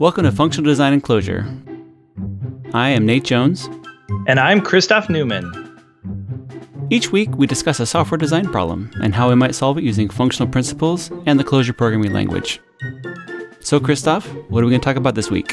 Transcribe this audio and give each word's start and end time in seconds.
Welcome 0.00 0.22
to 0.22 0.30
Functional 0.30 0.70
Design 0.70 0.92
and 0.92 1.02
Clojure. 1.02 1.44
I 2.72 2.90
am 2.90 3.04
Nate 3.04 3.24
Jones. 3.24 3.68
And 4.28 4.38
I'm 4.38 4.60
Christoph 4.60 5.10
Neumann. 5.10 5.52
Each 6.88 7.10
week, 7.10 7.30
we 7.36 7.48
discuss 7.48 7.80
a 7.80 7.86
software 7.86 8.16
design 8.16 8.44
problem 8.44 8.92
and 9.02 9.12
how 9.12 9.28
we 9.28 9.34
might 9.34 9.56
solve 9.56 9.76
it 9.76 9.82
using 9.82 10.08
functional 10.08 10.48
principles 10.48 11.10
and 11.26 11.40
the 11.40 11.42
Clojure 11.42 11.76
programming 11.76 12.12
language. 12.12 12.60
So, 13.58 13.80
Christoph, 13.80 14.24
what 14.48 14.62
are 14.62 14.66
we 14.66 14.70
going 14.70 14.80
to 14.80 14.84
talk 14.84 14.94
about 14.94 15.16
this 15.16 15.32
week? 15.32 15.52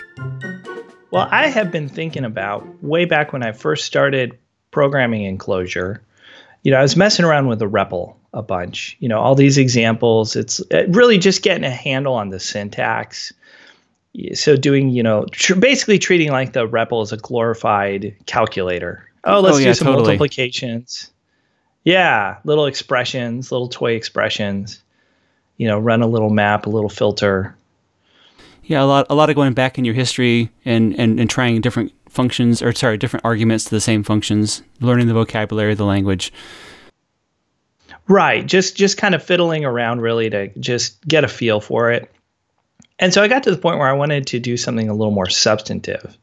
Well, 1.09 1.27
I 1.31 1.47
have 1.47 1.71
been 1.71 1.89
thinking 1.89 2.23
about 2.23 2.83
way 2.83 3.05
back 3.05 3.33
when 3.33 3.41
I 3.41 3.51
first 3.51 3.85
started 3.85 4.37
programming 4.69 5.23
in 5.23 5.39
Clojure. 5.39 6.01
You 6.61 6.69
know, 6.69 6.77
I 6.77 6.83
was 6.83 6.95
messing 6.95 7.25
around 7.25 7.47
with 7.47 7.57
the 7.57 7.67
REPL 7.67 8.15
a 8.33 8.43
bunch. 8.43 8.95
You 8.99 9.09
know, 9.09 9.19
all 9.19 9.33
these 9.33 9.57
examples. 9.57 10.35
It's 10.35 10.61
really 10.89 11.17
just 11.17 11.41
getting 11.41 11.63
a 11.63 11.71
handle 11.71 12.13
on 12.13 12.29
the 12.29 12.39
syntax. 12.39 13.33
So 14.33 14.55
doing, 14.55 14.89
you 14.89 15.03
know, 15.03 15.25
tr- 15.31 15.55
basically 15.55 15.99
treating 15.99 16.31
like 16.31 16.53
the 16.53 16.67
REPL 16.67 17.01
as 17.01 17.11
a 17.11 17.17
glorified 17.17 18.15
calculator. 18.25 19.07
Oh, 19.23 19.39
let's 19.39 19.57
oh, 19.57 19.59
yeah, 19.59 19.65
do 19.67 19.73
some 19.73 19.85
totally. 19.87 20.03
multiplications. 20.03 21.11
Yeah, 21.83 22.37
little 22.43 22.65
expressions, 22.65 23.51
little 23.51 23.67
toy 23.67 23.93
expressions. 23.93 24.81
You 25.57 25.67
know, 25.67 25.79
run 25.79 26.01
a 26.01 26.07
little 26.07 26.29
map, 26.29 26.65
a 26.65 26.69
little 26.69 26.89
filter. 26.89 27.55
Yeah, 28.63 28.83
a 28.83 28.85
lot, 28.85 29.05
a 29.09 29.15
lot 29.15 29.29
of 29.29 29.35
going 29.35 29.53
back 29.53 29.77
in 29.77 29.85
your 29.85 29.93
history 29.93 30.49
and, 30.65 30.99
and, 30.99 31.19
and 31.19 31.29
trying 31.29 31.61
different 31.61 31.91
functions, 32.09 32.61
or 32.61 32.73
sorry, 32.73 32.97
different 32.97 33.23
arguments 33.25 33.65
to 33.65 33.69
the 33.69 33.81
same 33.81 34.03
functions, 34.03 34.63
learning 34.81 35.07
the 35.07 35.13
vocabulary, 35.13 35.75
the 35.75 35.85
language. 35.85 36.33
Right, 38.07 38.45
just 38.45 38.75
just 38.75 38.97
kind 38.97 39.15
of 39.15 39.23
fiddling 39.23 39.65
around 39.65 40.01
really 40.01 40.29
to 40.29 40.47
just 40.59 41.05
get 41.07 41.23
a 41.23 41.27
feel 41.27 41.59
for 41.59 41.91
it. 41.91 42.11
And 42.99 43.13
so 43.13 43.21
I 43.21 43.27
got 43.27 43.43
to 43.43 43.51
the 43.51 43.57
point 43.57 43.77
where 43.77 43.89
I 43.89 43.93
wanted 43.93 44.27
to 44.27 44.39
do 44.39 44.57
something 44.57 44.87
a 44.89 44.93
little 44.93 45.13
more 45.13 45.29
substantive. 45.29 46.17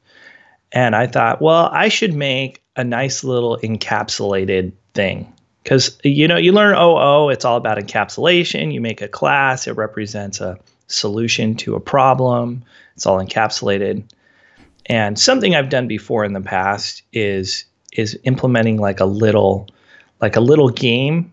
And 0.72 0.96
I 0.96 1.06
thought, 1.06 1.42
well, 1.42 1.68
I 1.72 1.88
should 1.88 2.14
make 2.14 2.62
a 2.76 2.84
nice 2.84 3.22
little 3.22 3.58
encapsulated 3.62 4.72
thing 4.94 5.32
because 5.62 5.98
you 6.02 6.26
know 6.26 6.36
you 6.36 6.52
learn 6.52 6.74
OO, 6.74 7.28
it's 7.28 7.44
all 7.44 7.56
about 7.56 7.78
encapsulation. 7.78 8.72
You 8.72 8.80
make 8.80 9.02
a 9.02 9.08
class, 9.08 9.66
it 9.66 9.72
represents 9.72 10.40
a 10.40 10.58
solution 10.88 11.54
to 11.56 11.74
a 11.74 11.80
problem. 11.80 12.64
It's 12.96 13.06
all 13.06 13.18
encapsulated. 13.18 14.04
And 14.86 15.18
something 15.18 15.54
I've 15.54 15.68
done 15.68 15.86
before 15.86 16.24
in 16.24 16.32
the 16.32 16.40
past 16.40 17.02
is 17.12 17.64
is 17.92 18.18
implementing 18.24 18.78
like 18.78 19.00
a 19.00 19.04
little 19.04 19.68
like 20.20 20.36
a 20.36 20.40
little 20.40 20.70
game, 20.70 21.30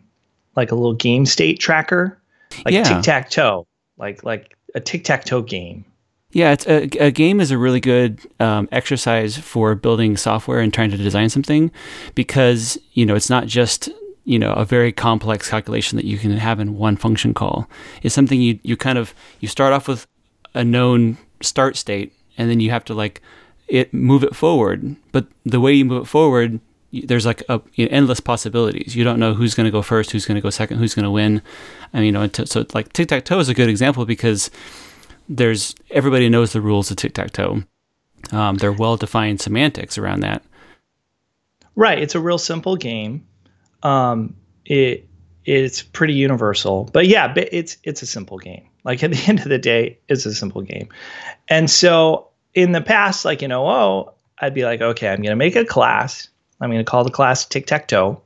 like 0.55 0.71
a 0.71 0.75
little 0.75 0.93
game 0.93 1.25
state 1.25 1.59
tracker, 1.59 2.19
like 2.65 2.73
yeah. 2.73 2.83
tic 2.83 3.01
tac 3.01 3.29
toe, 3.29 3.65
like 3.97 4.23
like 4.23 4.55
a 4.75 4.79
tic 4.79 5.03
tac 5.03 5.25
toe 5.25 5.41
game. 5.41 5.85
Yeah, 6.31 6.51
it's 6.51 6.67
a, 6.67 6.83
a 6.99 7.11
game 7.11 7.39
is 7.39 7.49
a 7.49 7.57
really 7.57 7.79
good 7.79 8.19
um, 8.39 8.69
exercise 8.71 9.35
for 9.35 9.73
building 9.73 10.15
software 10.15 10.59
and 10.59 10.71
trying 10.71 10.91
to 10.91 10.97
design 10.97 11.29
something 11.29 11.71
because 12.13 12.77
you 12.93 13.05
know 13.05 13.15
it's 13.15 13.31
not 13.31 13.47
just 13.47 13.89
you 14.25 14.37
know 14.37 14.53
a 14.53 14.63
very 14.63 14.91
complex 14.91 15.49
calculation 15.49 15.95
that 15.95 16.05
you 16.05 16.19
can 16.19 16.31
have 16.37 16.59
in 16.59 16.77
one 16.77 16.97
function 16.97 17.33
call. 17.33 17.67
It's 18.03 18.13
something 18.13 18.39
you 18.39 18.59
you 18.61 18.77
kind 18.77 18.97
of 18.97 19.13
you 19.39 19.47
start 19.47 19.73
off 19.73 19.87
with 19.87 20.05
a 20.53 20.63
known 20.63 21.17
start 21.41 21.75
state 21.75 22.13
and 22.37 22.49
then 22.49 22.59
you 22.59 22.69
have 22.69 22.85
to 22.85 22.93
like 22.93 23.21
it 23.67 23.93
move 23.93 24.23
it 24.23 24.35
forward. 24.35 24.95
But 25.11 25.27
the 25.45 25.59
way 25.59 25.73
you 25.73 25.85
move 25.85 26.03
it 26.03 26.07
forward, 26.07 26.59
there's 26.91 27.25
like 27.25 27.43
a, 27.49 27.61
you 27.75 27.85
know, 27.85 27.91
endless 27.91 28.19
possibilities. 28.19 28.95
You 28.95 29.03
don't 29.03 29.19
know 29.19 29.33
who's 29.33 29.55
going 29.55 29.65
to 29.65 29.71
go 29.71 29.81
first, 29.81 30.11
who's 30.11 30.25
going 30.25 30.35
to 30.35 30.41
go 30.41 30.49
second, 30.49 30.77
who's 30.77 30.95
going 30.95 31.03
to 31.03 31.11
win. 31.11 31.41
I 31.93 31.97
mean, 31.97 32.05
you 32.05 32.11
know, 32.11 32.27
so 32.27 32.65
like 32.73 32.93
tic 32.93 33.09
tac 33.09 33.25
toe 33.25 33.39
is 33.39 33.49
a 33.49 33.53
good 33.53 33.69
example 33.69 34.05
because 34.05 34.49
there's 35.27 35.75
everybody 35.91 36.29
knows 36.29 36.53
the 36.53 36.61
rules 36.61 36.89
of 36.91 36.97
tic 36.97 37.13
tac 37.13 37.31
toe. 37.31 37.63
Um, 38.31 38.57
they're 38.57 38.71
well 38.71 38.97
defined 38.97 39.41
semantics 39.41 39.97
around 39.97 40.21
that. 40.21 40.43
Right. 41.75 41.99
It's 41.99 42.15
a 42.15 42.19
real 42.19 42.37
simple 42.37 42.75
game 42.75 43.25
um, 43.83 44.35
it 44.65 45.07
it's 45.45 45.81
pretty 45.81 46.13
universal. 46.13 46.89
But 46.91 47.07
yeah, 47.07 47.33
it's 47.35 47.77
it's 47.83 48.01
a 48.01 48.05
simple 48.05 48.37
game. 48.37 48.67
Like 48.83 49.03
at 49.03 49.11
the 49.11 49.23
end 49.27 49.39
of 49.39 49.49
the 49.49 49.57
day, 49.57 49.99
it's 50.07 50.25
a 50.25 50.33
simple 50.33 50.61
game. 50.61 50.89
And 51.47 51.69
so 51.69 52.27
in 52.53 52.71
the 52.71 52.81
past, 52.81 53.25
like 53.25 53.43
in 53.43 53.51
OO, 53.51 54.11
I'd 54.39 54.53
be 54.53 54.63
like, 54.63 54.81
okay, 54.81 55.09
I'm 55.09 55.21
gonna 55.21 55.35
make 55.35 55.55
a 55.55 55.65
class. 55.65 56.29
I'm 56.61 56.71
gonna 56.71 56.83
call 56.83 57.03
the 57.03 57.11
class 57.11 57.45
tic 57.45 57.65
tac 57.67 57.87
toe, 57.87 58.21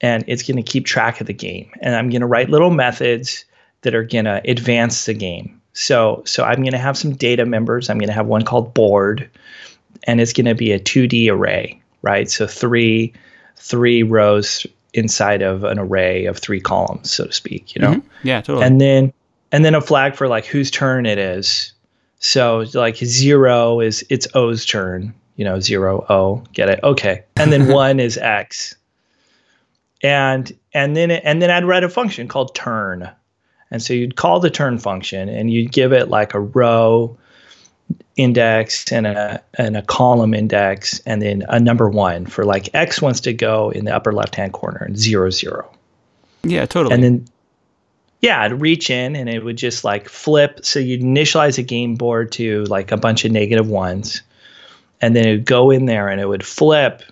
and 0.00 0.24
it's 0.26 0.42
gonna 0.42 0.62
keep 0.62 0.86
track 0.86 1.20
of 1.20 1.26
the 1.26 1.32
game. 1.32 1.70
And 1.80 1.94
I'm 1.94 2.10
gonna 2.10 2.26
write 2.26 2.50
little 2.50 2.70
methods 2.70 3.44
that 3.82 3.94
are 3.94 4.04
gonna 4.04 4.40
advance 4.44 5.06
the 5.06 5.14
game. 5.14 5.60
So 5.72 6.22
so 6.26 6.44
I'm 6.44 6.62
gonna 6.62 6.78
have 6.78 6.96
some 6.96 7.14
data 7.14 7.44
members. 7.46 7.88
I'm 7.88 7.98
gonna 7.98 8.12
have 8.12 8.26
one 8.26 8.42
called 8.42 8.74
board, 8.74 9.28
and 10.04 10.20
it's 10.20 10.32
gonna 10.32 10.54
be 10.54 10.72
a 10.72 10.78
2D 10.78 11.30
array, 11.30 11.80
right? 12.02 12.30
So 12.30 12.46
three 12.46 13.12
three 13.56 14.02
rows 14.02 14.66
inside 14.96 15.42
of 15.42 15.64
an 15.64 15.78
array 15.78 16.24
of 16.24 16.38
three 16.38 16.60
columns, 16.60 17.12
so 17.12 17.26
to 17.26 17.32
speak, 17.32 17.74
you 17.74 17.82
know? 17.82 17.92
Mm-hmm. 17.92 18.26
Yeah, 18.28 18.40
totally. 18.40 18.64
And 18.64 18.80
then 18.80 19.12
and 19.52 19.64
then 19.64 19.74
a 19.74 19.80
flag 19.80 20.16
for 20.16 20.26
like 20.26 20.46
whose 20.46 20.70
turn 20.70 21.06
it 21.06 21.18
is. 21.18 21.72
So 22.18 22.64
like 22.74 22.96
zero 22.96 23.80
is 23.80 24.04
it's 24.08 24.26
O's 24.34 24.64
turn, 24.64 25.14
you 25.36 25.44
know, 25.44 25.60
zero 25.60 26.04
O, 26.08 26.42
get 26.52 26.68
it? 26.68 26.80
Okay. 26.82 27.24
And 27.36 27.52
then 27.52 27.68
one 27.72 28.00
is 28.00 28.18
X. 28.18 28.74
And 30.02 30.52
and 30.74 30.96
then 30.96 31.10
and 31.10 31.40
then 31.40 31.50
I'd 31.50 31.64
write 31.64 31.84
a 31.84 31.88
function 31.88 32.28
called 32.28 32.54
turn. 32.54 33.10
And 33.70 33.82
so 33.82 33.94
you'd 33.94 34.16
call 34.16 34.40
the 34.40 34.50
turn 34.50 34.78
function 34.78 35.28
and 35.28 35.50
you'd 35.50 35.72
give 35.72 35.92
it 35.92 36.08
like 36.08 36.34
a 36.34 36.40
row 36.40 37.16
index 38.16 38.90
and 38.92 39.06
a 39.06 39.42
and 39.58 39.76
a 39.76 39.82
column 39.82 40.34
index 40.34 41.00
and 41.06 41.20
then 41.20 41.44
a 41.48 41.60
number 41.60 41.88
one 41.88 42.26
for 42.26 42.44
like 42.44 42.74
x 42.74 43.02
wants 43.02 43.20
to 43.20 43.32
go 43.32 43.70
in 43.70 43.84
the 43.84 43.94
upper 43.94 44.12
left 44.12 44.34
hand 44.34 44.52
corner 44.52 44.78
and 44.78 44.98
zero 44.98 45.30
zero. 45.30 45.70
Yeah, 46.42 46.66
totally. 46.66 46.94
And 46.94 47.02
then 47.02 47.26
yeah, 48.20 48.42
I'd 48.42 48.60
reach 48.60 48.90
in 48.90 49.14
and 49.14 49.28
it 49.28 49.44
would 49.44 49.56
just 49.56 49.84
like 49.84 50.08
flip. 50.08 50.64
So 50.64 50.78
you'd 50.78 51.02
initialize 51.02 51.58
a 51.58 51.62
game 51.62 51.94
board 51.96 52.32
to 52.32 52.64
like 52.64 52.90
a 52.92 52.96
bunch 52.96 53.24
of 53.24 53.32
negative 53.32 53.68
ones. 53.68 54.22
And 55.00 55.14
then 55.14 55.26
it 55.26 55.32
would 55.32 55.44
go 55.44 55.70
in 55.70 55.86
there 55.86 56.08
and 56.08 56.20
it 56.20 56.26
would 56.26 56.44
flip 56.44 57.02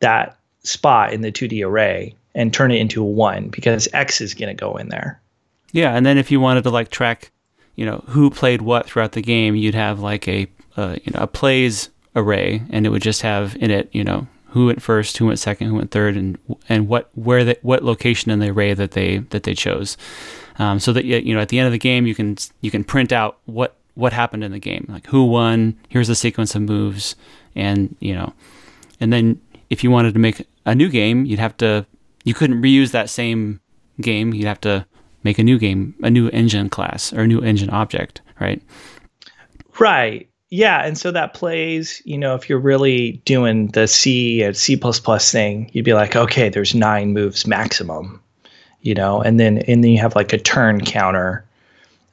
that 0.00 0.38
spot 0.62 1.12
in 1.12 1.20
the 1.20 1.32
2D 1.32 1.64
array 1.66 2.14
and 2.34 2.52
turn 2.52 2.70
it 2.70 2.80
into 2.80 3.02
a 3.02 3.06
one 3.06 3.48
because 3.48 3.88
X 3.92 4.20
is 4.20 4.34
going 4.34 4.54
to 4.54 4.60
go 4.60 4.76
in 4.76 4.88
there. 4.88 5.20
Yeah. 5.72 5.94
And 5.94 6.04
then 6.06 6.18
if 6.18 6.30
you 6.30 6.40
wanted 6.40 6.64
to 6.64 6.70
like 6.70 6.90
track 6.90 7.30
you 7.76 7.84
know 7.84 8.02
who 8.08 8.30
played 8.30 8.62
what 8.62 8.86
throughout 8.86 9.12
the 9.12 9.22
game, 9.22 9.54
you'd 9.54 9.74
have 9.74 10.00
like 10.00 10.26
a 10.26 10.48
uh, 10.76 10.96
you 11.04 11.12
know 11.12 11.20
a 11.20 11.26
plays 11.26 11.90
array, 12.16 12.62
and 12.70 12.84
it 12.84 12.88
would 12.88 13.02
just 13.02 13.22
have 13.22 13.54
in 13.56 13.70
it 13.70 13.88
you 13.92 14.02
know 14.02 14.26
who 14.48 14.66
went 14.66 14.82
first, 14.82 15.18
who 15.18 15.26
went 15.26 15.38
second, 15.38 15.68
who 15.68 15.74
went 15.74 15.90
third, 15.90 16.16
and 16.16 16.38
and 16.68 16.88
what 16.88 17.10
where 17.14 17.44
the, 17.44 17.58
what 17.62 17.84
location 17.84 18.30
in 18.30 18.40
the 18.40 18.50
array 18.50 18.74
that 18.74 18.92
they 18.92 19.18
that 19.18 19.44
they 19.44 19.54
chose, 19.54 19.96
um, 20.58 20.80
so 20.80 20.92
that 20.92 21.04
you 21.04 21.34
know 21.34 21.40
at 21.40 21.50
the 21.50 21.58
end 21.58 21.66
of 21.66 21.72
the 21.72 21.78
game 21.78 22.06
you 22.06 22.14
can 22.14 22.36
you 22.62 22.70
can 22.70 22.82
print 22.82 23.12
out 23.12 23.38
what 23.44 23.76
what 23.96 24.12
happened 24.12 24.44
in 24.44 24.52
the 24.52 24.58
game, 24.58 24.86
like 24.88 25.06
who 25.08 25.24
won. 25.24 25.76
Here's 25.88 26.08
the 26.08 26.14
sequence 26.14 26.54
of 26.54 26.62
moves, 26.62 27.16
and 27.56 27.96
you 27.98 28.14
know, 28.14 28.32
and 29.00 29.12
then 29.12 29.40
if 29.68 29.82
you 29.82 29.90
wanted 29.90 30.14
to 30.14 30.20
make 30.20 30.46
a 30.64 30.74
new 30.74 30.88
game, 30.88 31.26
you'd 31.26 31.40
have 31.40 31.56
to 31.58 31.86
you 32.24 32.34
couldn't 32.34 32.62
reuse 32.62 32.92
that 32.92 33.10
same 33.10 33.60
game. 34.00 34.34
You'd 34.34 34.46
have 34.46 34.60
to 34.62 34.86
make 35.22 35.38
a 35.38 35.44
new 35.44 35.58
game, 35.58 35.94
a 36.02 36.10
new 36.10 36.28
engine 36.28 36.68
class 36.68 37.12
or 37.12 37.22
a 37.22 37.26
new 37.26 37.40
engine 37.40 37.70
object, 37.70 38.20
right? 38.40 38.62
Right. 39.78 40.28
Yeah, 40.48 40.86
and 40.86 40.96
so 40.96 41.10
that 41.10 41.34
plays, 41.34 42.00
you 42.04 42.16
know, 42.18 42.34
if 42.34 42.48
you're 42.48 42.58
really 42.58 43.20
doing 43.24 43.68
the 43.68 43.88
C 43.88 44.42
and 44.42 44.56
C++ 44.56 44.76
thing, 44.76 45.70
you'd 45.72 45.84
be 45.84 45.94
like, 45.94 46.14
okay, 46.14 46.48
there's 46.48 46.74
nine 46.74 47.12
moves 47.12 47.46
maximum, 47.46 48.22
you 48.80 48.94
know, 48.94 49.20
and 49.20 49.40
then 49.40 49.58
and 49.58 49.82
then 49.82 49.90
you 49.90 49.98
have 49.98 50.14
like 50.14 50.32
a 50.32 50.38
turn 50.38 50.84
counter, 50.84 51.44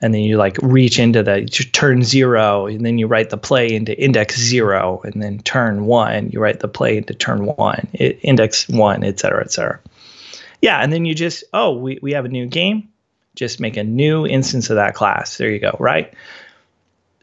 and 0.04 0.14
then 0.14 0.22
you 0.22 0.38
like 0.38 0.58
reach 0.62 1.00
into 1.00 1.24
the 1.24 1.46
turn 1.72 2.04
zero, 2.04 2.68
and 2.68 2.86
then 2.86 3.00
you 3.00 3.08
write 3.08 3.32
the 3.32 3.38
play 3.38 3.74
into 3.74 4.00
index 4.00 4.40
zero, 4.40 5.02
and 5.04 5.24
then 5.24 5.40
turn 5.40 5.86
one, 5.86 6.30
you 6.30 6.40
write 6.40 6.60
the 6.60 6.68
play 6.68 6.98
into 6.98 7.14
turn 7.14 7.46
one, 7.46 7.88
it, 7.94 8.20
index 8.22 8.70
one, 8.70 9.04
et 9.04 9.20
cetera, 9.20 9.42
et 9.42 9.52
cetera. 9.52 9.80
Yeah, 10.62 10.80
and 10.80 10.94
then 10.94 11.06
you 11.06 11.16
just, 11.16 11.44
oh, 11.54 11.72
we, 11.72 12.00
we 12.02 12.12
have 12.12 12.26
a 12.26 12.30
new 12.30 12.46
game 12.46 12.90
just 13.36 13.60
make 13.60 13.78
a 13.78 13.84
new 13.84 14.28
instance 14.28 14.70
of 14.70 14.76
that 14.76 14.94
class. 14.94 15.38
There 15.38 15.50
you 15.50 15.60
go, 15.60 15.76
right? 15.80 16.14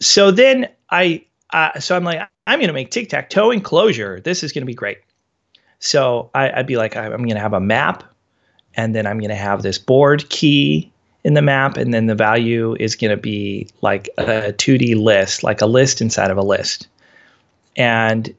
So 0.01 0.31
then 0.31 0.69
I, 0.91 1.25
uh, 1.51 1.79
so 1.79 1.97
I'm 1.97 2.05
like, 2.05 2.29
I'm 2.47 2.59
going 2.59 2.69
to 2.69 2.75
make 2.75 2.91
tic 2.91 3.09
tac 3.09 3.31
toe 3.31 3.51
in 3.51 3.61
Clojure. 3.61 4.23
This 4.23 4.43
is 4.43 4.53
going 4.53 4.63
to 4.63 4.67
be 4.67 4.75
great. 4.75 4.99
So 5.79 6.31
I, 6.35 6.57
would 6.57 6.67
be 6.67 6.77
like, 6.77 6.97
I'm 6.97 7.11
going 7.11 7.35
to 7.35 7.41
have 7.41 7.53
a 7.53 7.61
map, 7.61 8.05
and 8.75 8.95
then 8.95 9.07
I'm 9.07 9.19
going 9.19 9.31
to 9.31 9.37
have 9.37 9.63
this 9.63 9.79
board 9.79 10.29
key 10.29 10.90
in 11.25 11.35
the 11.35 11.43
map, 11.43 11.77
and 11.77 11.93
then 11.93 12.07
the 12.07 12.15
value 12.15 12.77
is 12.81 12.97
going 12.97 13.11
to 13.11 13.17
be 13.17 13.69
like 13.83 14.09
a 14.19 14.53
2D 14.53 14.97
list, 14.97 15.43
like 15.43 15.61
a 15.61 15.67
list 15.67 16.01
inside 16.01 16.31
of 16.31 16.39
a 16.39 16.43
list, 16.43 16.87
and 17.77 18.35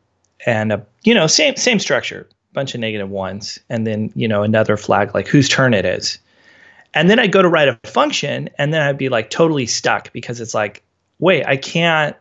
and 0.46 0.72
a 0.72 0.86
you 1.04 1.14
know 1.14 1.28
same 1.28 1.56
same 1.56 1.80
structure, 1.80 2.28
bunch 2.54 2.74
of 2.74 2.82
negative 2.82 3.10
ones, 3.10 3.60
and 3.70 3.86
then 3.86 4.12
you 4.16 4.28
know 4.28 4.44
another 4.44 4.78
flag 4.78 5.14
like 5.14 5.28
whose 5.28 5.48
turn 5.48 5.74
it 5.74 5.86
is 5.86 6.20
and 6.94 7.10
then 7.10 7.20
I'd 7.20 7.32
go 7.32 7.42
to 7.42 7.50
write 7.50 7.70
a 7.70 7.80
function 7.88 8.50
and 8.58 8.74
then 8.74 8.82
I'd 8.82 8.98
be 8.98 9.10
like 9.10 9.30
totally 9.30 9.66
stuck 9.66 10.12
because 10.14 10.42
it's 10.42 10.54
like, 10.54 10.84
wait, 11.20 11.46
I 11.46 11.58
can't 11.58 12.16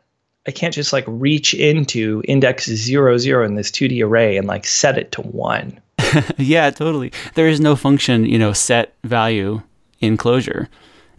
I 0.46 0.52
can't 0.52 0.72
just 0.72 0.92
like 0.92 1.04
reach 1.06 1.52
into 1.54 2.22
index 2.26 2.66
zero 2.66 3.18
zero 3.18 3.44
in 3.44 3.56
this 3.56 3.70
2D 3.70 4.02
array 4.04 4.36
and 4.36 4.46
like 4.46 4.64
set 4.64 4.96
it 4.96 5.12
to 5.12 5.22
one. 5.22 5.78
yeah, 6.38 6.70
totally. 6.70 7.12
There 7.34 7.48
is 7.48 7.60
no 7.60 7.76
function, 7.76 8.24
you 8.24 8.38
know, 8.38 8.52
set 8.52 8.94
value 9.04 9.62
in 10.00 10.16
Clojure. 10.16 10.68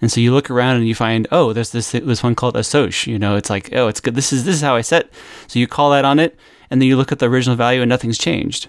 And 0.01 0.11
so 0.11 0.19
you 0.19 0.33
look 0.33 0.49
around 0.49 0.77
and 0.77 0.87
you 0.87 0.95
find, 0.95 1.27
oh, 1.31 1.53
there's 1.53 1.71
this 1.71 1.91
this 1.91 2.23
one 2.23 2.35
called 2.35 2.55
a 2.55 2.61
assoc. 2.61 3.05
You 3.05 3.19
know, 3.19 3.35
it's 3.35 3.49
like, 3.49 3.69
oh, 3.73 3.87
it's 3.87 4.01
good. 4.01 4.15
This 4.15 4.33
is 4.33 4.45
this 4.45 4.55
is 4.55 4.61
how 4.61 4.75
I 4.75 4.81
set. 4.81 5.09
So 5.47 5.59
you 5.59 5.67
call 5.67 5.91
that 5.91 6.05
on 6.05 6.19
it, 6.19 6.37
and 6.69 6.81
then 6.81 6.87
you 6.87 6.97
look 6.97 7.11
at 7.11 7.19
the 7.19 7.29
original 7.29 7.55
value 7.55 7.81
and 7.81 7.89
nothing's 7.89 8.17
changed. 8.17 8.67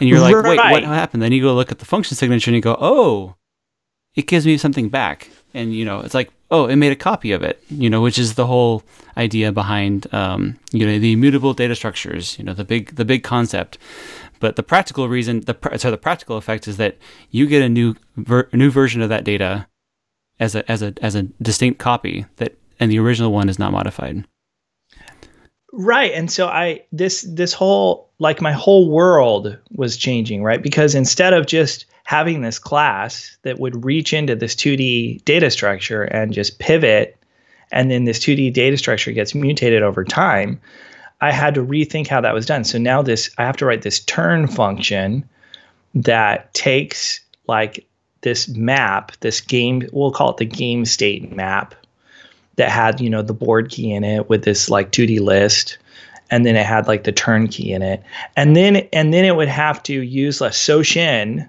And 0.00 0.08
you're 0.08 0.20
like, 0.20 0.34
right. 0.34 0.58
wait, 0.58 0.84
what 0.84 0.84
happened? 0.84 1.22
Then 1.22 1.32
you 1.32 1.42
go 1.42 1.54
look 1.54 1.72
at 1.72 1.78
the 1.78 1.84
function 1.84 2.16
signature 2.16 2.50
and 2.50 2.56
you 2.56 2.62
go, 2.62 2.76
oh, 2.80 3.34
it 4.14 4.26
gives 4.26 4.46
me 4.46 4.56
something 4.56 4.88
back. 4.88 5.30
And 5.54 5.74
you 5.74 5.84
know, 5.84 6.00
it's 6.00 6.14
like, 6.14 6.30
oh, 6.50 6.66
it 6.66 6.76
made 6.76 6.92
a 6.92 6.96
copy 6.96 7.32
of 7.32 7.42
it. 7.42 7.62
You 7.70 7.88
know, 7.88 8.02
which 8.02 8.18
is 8.18 8.34
the 8.34 8.46
whole 8.46 8.82
idea 9.16 9.50
behind 9.50 10.12
um, 10.12 10.58
you 10.72 10.86
know 10.86 10.98
the 10.98 11.12
immutable 11.12 11.54
data 11.54 11.74
structures. 11.74 12.38
You 12.38 12.44
know, 12.44 12.52
the 12.52 12.64
big 12.64 12.96
the 12.96 13.04
big 13.04 13.22
concept. 13.22 13.78
But 14.40 14.56
the 14.56 14.62
practical 14.62 15.08
reason, 15.08 15.40
the 15.40 15.56
so 15.76 15.90
the 15.90 15.98
practical 15.98 16.36
effect 16.36 16.68
is 16.68 16.76
that 16.76 16.96
you 17.30 17.46
get 17.46 17.62
a 17.62 17.68
new 17.68 17.94
ver- 18.16 18.48
new 18.52 18.70
version 18.70 19.02
of 19.02 19.08
that 19.08 19.24
data 19.24 19.66
as 20.40 20.54
a 20.54 20.70
as 20.70 20.82
a 20.82 20.94
as 21.02 21.14
a 21.14 21.22
distinct 21.42 21.78
copy 21.78 22.26
that 22.36 22.56
and 22.80 22.90
the 22.90 22.98
original 22.98 23.32
one 23.32 23.48
is 23.48 23.58
not 23.58 23.72
modified. 23.72 24.24
Right. 25.72 26.12
And 26.12 26.30
so 26.30 26.46
I 26.46 26.82
this 26.92 27.22
this 27.22 27.52
whole 27.52 28.10
like 28.18 28.40
my 28.40 28.52
whole 28.52 28.88
world 28.90 29.56
was 29.70 29.96
changing, 29.96 30.42
right? 30.42 30.62
Because 30.62 30.94
instead 30.94 31.32
of 31.32 31.46
just 31.46 31.86
having 32.04 32.40
this 32.40 32.58
class 32.58 33.36
that 33.42 33.58
would 33.58 33.84
reach 33.84 34.12
into 34.14 34.34
this 34.34 34.54
2D 34.54 35.22
data 35.24 35.50
structure 35.50 36.04
and 36.04 36.32
just 36.32 36.58
pivot 36.58 37.18
and 37.70 37.90
then 37.90 38.04
this 38.04 38.18
2D 38.18 38.52
data 38.54 38.78
structure 38.78 39.12
gets 39.12 39.34
mutated 39.34 39.82
over 39.82 40.04
time, 40.04 40.58
I 41.20 41.32
had 41.32 41.54
to 41.54 41.64
rethink 41.64 42.06
how 42.06 42.20
that 42.20 42.34
was 42.34 42.46
done. 42.46 42.64
So 42.64 42.78
now 42.78 43.02
this 43.02 43.30
I 43.38 43.44
have 43.44 43.56
to 43.58 43.66
write 43.66 43.82
this 43.82 44.00
turn 44.00 44.46
function 44.46 45.28
that 45.94 46.52
takes 46.54 47.20
like 47.46 47.86
this 48.20 48.48
map, 48.48 49.12
this 49.20 49.40
game, 49.40 49.88
we'll 49.92 50.12
call 50.12 50.30
it 50.30 50.36
the 50.36 50.44
game 50.44 50.84
state 50.84 51.34
map 51.34 51.74
that 52.56 52.70
had, 52.70 53.00
you 53.00 53.08
know, 53.08 53.22
the 53.22 53.34
board 53.34 53.70
key 53.70 53.92
in 53.92 54.04
it 54.04 54.28
with 54.28 54.44
this 54.44 54.68
like 54.68 54.92
2D 54.92 55.20
list. 55.20 55.78
And 56.30 56.44
then 56.44 56.56
it 56.56 56.66
had 56.66 56.86
like 56.86 57.04
the 57.04 57.12
turn 57.12 57.48
key 57.48 57.72
in 57.72 57.82
it. 57.82 58.02
And 58.36 58.54
then 58.54 58.76
and 58.92 59.14
then 59.14 59.24
it 59.24 59.36
would 59.36 59.48
have 59.48 59.82
to 59.84 60.02
use 60.02 60.40
assoc-in 60.40 61.48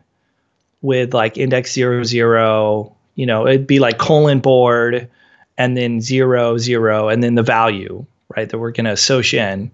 with 0.82 1.14
like 1.14 1.38
index 1.38 1.74
zero 1.74 2.04
zero, 2.04 2.96
you 3.16 3.26
know, 3.26 3.46
it'd 3.46 3.68
be 3.68 3.80
like 3.80 3.98
colon 3.98 4.40
board 4.40 5.10
and 5.58 5.76
then 5.76 6.00
zero 6.00 6.58
zero 6.58 7.10
and 7.10 7.22
then 7.22 7.36
the 7.36 7.44
value, 7.44 8.06
right? 8.40 8.50
That 8.50 8.58
we're 8.58 8.72
gonna 8.72 8.94
assoc-in 8.94 9.72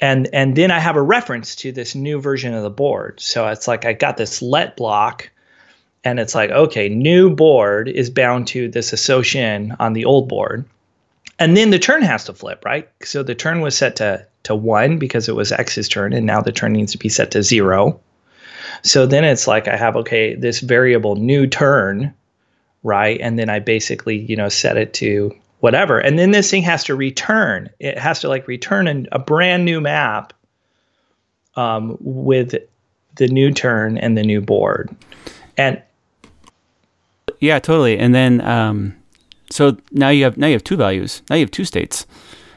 and 0.00 0.28
and 0.32 0.56
then 0.56 0.70
I 0.70 0.78
have 0.78 0.96
a 0.96 1.02
reference 1.02 1.56
to 1.56 1.72
this 1.72 1.94
new 1.94 2.20
version 2.20 2.54
of 2.54 2.62
the 2.62 2.70
board. 2.70 3.20
So 3.20 3.48
it's 3.48 3.68
like 3.68 3.84
I 3.84 3.92
got 3.92 4.16
this 4.16 4.40
let 4.40 4.76
block 4.76 5.30
and 6.04 6.18
it's 6.18 6.34
like 6.34 6.50
okay 6.50 6.88
new 6.88 7.34
board 7.34 7.88
is 7.88 8.10
bound 8.10 8.46
to 8.46 8.68
this 8.68 8.92
association 8.92 9.76
on 9.78 9.92
the 9.92 10.04
old 10.04 10.28
board 10.28 10.64
and 11.38 11.56
then 11.56 11.70
the 11.70 11.78
turn 11.78 12.02
has 12.02 12.24
to 12.24 12.32
flip 12.32 12.64
right 12.64 12.88
so 13.02 13.22
the 13.22 13.34
turn 13.34 13.60
was 13.60 13.76
set 13.76 13.96
to 13.96 14.26
to 14.42 14.54
one 14.54 14.98
because 14.98 15.28
it 15.28 15.36
was 15.36 15.52
x's 15.52 15.88
turn 15.88 16.12
and 16.12 16.26
now 16.26 16.40
the 16.40 16.52
turn 16.52 16.72
needs 16.72 16.92
to 16.92 16.98
be 16.98 17.08
set 17.08 17.30
to 17.30 17.42
zero 17.42 18.00
so 18.82 19.06
then 19.06 19.24
it's 19.24 19.46
like 19.46 19.68
i 19.68 19.76
have 19.76 19.96
okay 19.96 20.34
this 20.34 20.60
variable 20.60 21.16
new 21.16 21.46
turn 21.46 22.14
right 22.82 23.20
and 23.20 23.38
then 23.38 23.50
i 23.50 23.58
basically 23.58 24.16
you 24.16 24.36
know 24.36 24.48
set 24.48 24.76
it 24.78 24.94
to 24.94 25.30
whatever 25.60 25.98
and 25.98 26.18
then 26.18 26.30
this 26.30 26.50
thing 26.50 26.62
has 26.62 26.84
to 26.84 26.94
return 26.94 27.70
it 27.78 27.98
has 27.98 28.20
to 28.20 28.28
like 28.28 28.46
return 28.48 28.86
an, 28.86 29.06
a 29.12 29.18
brand 29.18 29.64
new 29.64 29.80
map 29.80 30.32
um, 31.56 31.96
with 32.00 32.54
the 33.16 33.28
new 33.28 33.50
turn 33.50 33.98
and 33.98 34.16
the 34.16 34.22
new 34.22 34.40
board 34.40 34.94
and 35.56 35.82
yeah, 37.40 37.58
totally. 37.58 37.98
And 37.98 38.14
then 38.14 38.40
um, 38.42 38.96
so 39.50 39.76
now 39.90 40.10
you 40.10 40.24
have 40.24 40.36
now 40.36 40.46
you 40.46 40.52
have 40.52 40.64
two 40.64 40.76
values. 40.76 41.22
Now 41.28 41.36
you 41.36 41.42
have 41.42 41.50
two 41.50 41.64
states. 41.64 42.06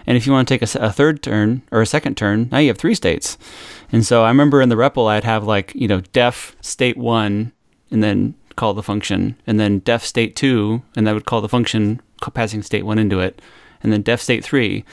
And 0.06 0.18
if 0.18 0.28
you 0.28 0.34
want 0.34 0.48
to 0.50 0.54
take 0.54 0.62
a, 0.62 0.80
a, 0.80 0.92
third 0.92 1.24
turn 1.24 1.62
or 1.72 1.82
a 1.82 1.86
second 1.86 2.18
turn, 2.18 2.50
now 2.52 2.58
you 2.58 2.68
have 2.68 2.78
three 2.78 2.94
states. 2.94 3.38
And 3.90 4.06
so 4.06 4.26
I 4.26 4.28
remember 4.28 4.62
in 4.62 4.68
the 4.68 4.76
REPL, 4.76 5.10
I'd 5.10 5.24
have 5.24 5.46
like, 5.46 5.74
you 5.76 5.88
know, 5.88 6.02
def 6.12 6.58
state 6.60 6.98
one 6.98 7.54
and 7.90 8.04
then 8.04 8.36
call 8.58 8.74
the 8.74 8.84
function, 8.84 9.38
and 9.48 9.60
then 9.60 9.80
def 9.80 10.06
state 10.06 10.36
two, 10.36 10.82
and 10.96 11.08
that 11.08 11.14
would 11.14 11.26
call 11.26 11.40
the 11.40 11.50
function 11.50 12.02
passing 12.32 12.62
state 12.64 12.86
one 12.86 13.00
into 13.00 13.20
it, 13.20 13.42
and 13.82 13.92
then 13.92 14.02
def 14.02 14.22
state 14.22 14.44
three. 14.44 14.84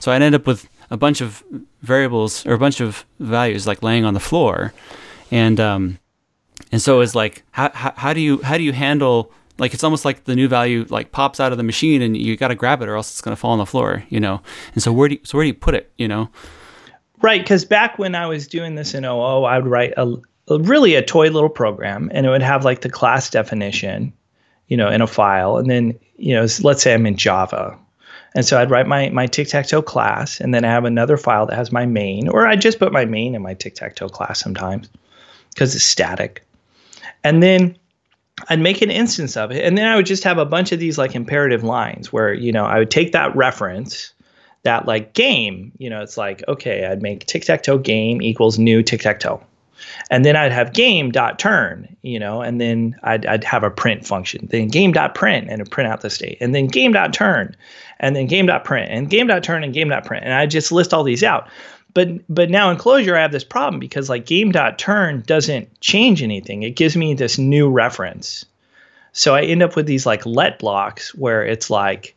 So 0.00 0.12
I'd 0.12 0.22
end 0.22 0.34
up 0.34 0.46
with 0.46 0.68
a 0.90 0.96
bunch 0.96 1.20
of 1.20 1.42
variables 1.82 2.46
or 2.46 2.54
a 2.54 2.58
bunch 2.58 2.80
of 2.80 3.04
values 3.18 3.66
like 3.66 3.82
laying 3.82 4.04
on 4.04 4.14
the 4.14 4.20
floor. 4.20 4.72
And, 5.30 5.60
um, 5.60 5.98
and 6.72 6.80
so 6.80 7.00
it's 7.00 7.14
like, 7.14 7.42
how, 7.50 7.70
how, 7.74 7.92
how 7.96 8.12
do 8.12 8.20
you, 8.20 8.42
how 8.42 8.56
do 8.56 8.62
you 8.62 8.72
handle 8.72 9.32
like 9.58 9.74
it's 9.74 9.84
almost 9.84 10.04
like 10.04 10.24
the 10.24 10.34
new 10.34 10.48
value 10.48 10.86
like 10.88 11.12
pops 11.12 11.40
out 11.40 11.52
of 11.52 11.58
the 11.58 11.64
machine 11.64 12.00
and 12.00 12.16
you 12.16 12.36
got 12.36 12.48
to 12.48 12.54
grab 12.54 12.80
it 12.80 12.88
or 12.88 12.94
else 12.94 13.10
it's 13.10 13.20
going 13.20 13.34
to 13.34 13.40
fall 13.40 13.50
on 13.50 13.58
the 13.58 13.66
floor 13.66 14.04
you 14.08 14.20
know 14.20 14.40
and 14.74 14.82
so 14.82 14.92
where 14.92 15.08
do 15.08 15.16
you, 15.16 15.20
so 15.24 15.36
where 15.36 15.44
do 15.44 15.48
you 15.48 15.54
put 15.54 15.74
it 15.74 15.90
you 15.98 16.08
know 16.08 16.28
right 17.20 17.42
because 17.42 17.64
back 17.64 17.98
when 17.98 18.14
i 18.14 18.26
was 18.26 18.46
doing 18.46 18.76
this 18.76 18.94
in 18.94 19.04
oo 19.04 19.42
i 19.42 19.58
would 19.58 19.68
write 19.68 19.92
a, 19.96 20.16
really 20.58 20.94
a 20.94 21.02
toy 21.02 21.28
little 21.28 21.50
program 21.50 22.10
and 22.14 22.26
it 22.26 22.30
would 22.30 22.42
have 22.42 22.64
like 22.64 22.80
the 22.80 22.88
class 22.88 23.28
definition 23.28 24.12
you 24.68 24.76
know 24.76 24.88
in 24.88 25.00
a 25.00 25.06
file. 25.06 25.56
And 25.56 25.68
then 25.68 25.98
you 26.16 26.34
know 26.34 26.46
let's 26.62 26.82
say 26.82 26.94
i'm 26.94 27.06
in 27.06 27.16
java. 27.16 27.78
And 28.34 28.44
so 28.44 28.60
i'd 28.60 28.70
write 28.70 28.86
my 28.86 29.08
my 29.10 29.26
tic-tac-toe 29.26 29.82
class 29.82 30.40
and 30.40 30.54
then 30.54 30.64
i 30.64 30.68
have 30.68 30.84
another 30.84 31.16
file 31.16 31.46
that 31.46 31.56
has 31.56 31.72
my 31.72 31.86
main 31.86 32.28
or 32.28 32.46
i 32.46 32.56
just 32.56 32.78
put 32.78 32.92
my 32.92 33.04
main 33.04 33.34
in 33.34 33.42
my 33.42 33.54
tic-tac-toe 33.54 34.10
class 34.10 34.38
sometimes 34.38 34.88
because 35.58 35.74
it's 35.74 35.84
static. 35.84 36.46
And 37.24 37.42
then 37.42 37.76
I'd 38.48 38.60
make 38.60 38.80
an 38.80 38.92
instance 38.92 39.36
of 39.36 39.50
it, 39.50 39.64
and 39.64 39.76
then 39.76 39.86
I 39.86 39.96
would 39.96 40.06
just 40.06 40.22
have 40.22 40.38
a 40.38 40.44
bunch 40.44 40.70
of 40.70 40.78
these 40.78 40.96
like 40.96 41.16
imperative 41.16 41.64
lines 41.64 42.12
where 42.12 42.32
you 42.32 42.52
know 42.52 42.64
I 42.64 42.78
would 42.78 42.90
take 42.90 43.10
that 43.12 43.34
reference, 43.34 44.12
that 44.62 44.86
like 44.86 45.14
game, 45.14 45.72
you 45.78 45.90
know, 45.90 46.00
it's 46.00 46.16
like 46.16 46.44
okay, 46.46 46.86
I'd 46.86 47.02
make 47.02 47.26
tic 47.26 47.44
tac 47.44 47.64
toe 47.64 47.78
game 47.78 48.22
equals 48.22 48.56
new 48.56 48.84
tic 48.84 49.00
tac 49.00 49.18
toe, 49.18 49.42
and 50.10 50.24
then 50.24 50.36
I'd 50.36 50.52
have 50.52 50.72
game 50.72 51.10
dot 51.10 51.38
turn, 51.38 51.96
you 52.02 52.18
know, 52.18 52.42
and 52.42 52.60
then 52.60 52.96
I'd 53.02 53.26
I'd 53.26 53.44
have 53.44 53.62
a 53.62 53.70
print 53.70 54.06
function, 54.06 54.46
then 54.50 54.68
game 54.68 54.92
dot 54.92 55.14
print 55.14 55.48
and 55.50 55.70
print 55.70 55.90
out 55.90 56.00
the 56.00 56.10
state, 56.10 56.38
and 56.40 56.54
then 56.54 56.66
game 56.66 56.92
dot 56.92 57.12
turn, 57.12 57.56
and 58.00 58.16
then 58.16 58.26
game 58.26 58.46
dot 58.46 58.64
print, 58.64 58.90
and 58.90 59.10
game 59.10 59.26
dot 59.26 59.42
turn 59.42 59.64
and 59.64 59.74
game 59.74 59.88
dot 59.88 60.04
print, 60.04 60.24
and 60.24 60.34
I 60.34 60.46
just 60.46 60.72
list 60.72 60.94
all 60.94 61.04
these 61.04 61.22
out. 61.22 61.48
But 61.94 62.08
but 62.32 62.50
now 62.50 62.70
in 62.70 62.76
Clojure 62.76 63.16
I 63.16 63.22
have 63.22 63.32
this 63.32 63.44
problem 63.44 63.80
because 63.80 64.08
like 64.08 64.26
game.turn 64.26 65.22
doesn't 65.26 65.80
change 65.80 66.22
anything. 66.22 66.62
It 66.62 66.76
gives 66.76 66.96
me 66.96 67.14
this 67.14 67.38
new 67.38 67.68
reference. 67.68 68.44
So 69.12 69.34
I 69.34 69.42
end 69.42 69.62
up 69.62 69.74
with 69.74 69.86
these 69.86 70.06
like 70.06 70.24
let 70.26 70.58
blocks 70.58 71.14
where 71.14 71.44
it's 71.44 71.70
like, 71.70 72.14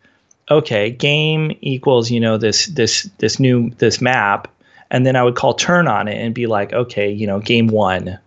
okay, 0.50 0.92
game 0.92 1.58
equals, 1.62 2.12
you 2.12 2.20
know, 2.20 2.38
this 2.38 2.68
this 2.68 3.10
this 3.18 3.40
new 3.40 3.72
this 3.78 4.02
map. 4.02 4.48
And 4.92 5.06
then 5.06 5.16
I 5.16 5.24
would 5.24 5.36
call 5.36 5.54
turn 5.54 5.88
on 5.88 6.08
it 6.08 6.24
and 6.24 6.36
be 6.36 6.48
like, 6.48 6.74
okay, 6.74 7.10
you 7.10 7.26
know, 7.26 7.40
game 7.40 7.68
one. 7.68 8.20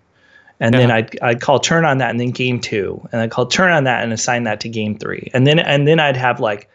And 0.61 0.75
yeah. 0.75 0.80
then 0.80 0.90
I'd, 0.90 1.21
I'd 1.21 1.40
call 1.40 1.61
turn 1.61 1.85
on 1.85 1.99
that 1.99 2.11
and 2.11 2.18
then 2.18 2.30
game 2.30 2.59
two. 2.59 3.06
And 3.12 3.21
I'd 3.21 3.30
call 3.30 3.47
turn 3.47 3.71
on 3.71 3.85
that 3.85 4.02
and 4.02 4.12
assign 4.12 4.44
that 4.44 4.61
to 4.61 4.68
game 4.71 4.99
three. 4.99 5.30
And 5.35 5.47
then 5.47 5.59
and 5.59 5.87
then 5.87 6.00
I'd 6.00 6.16
have 6.16 6.40
like, 6.40 6.71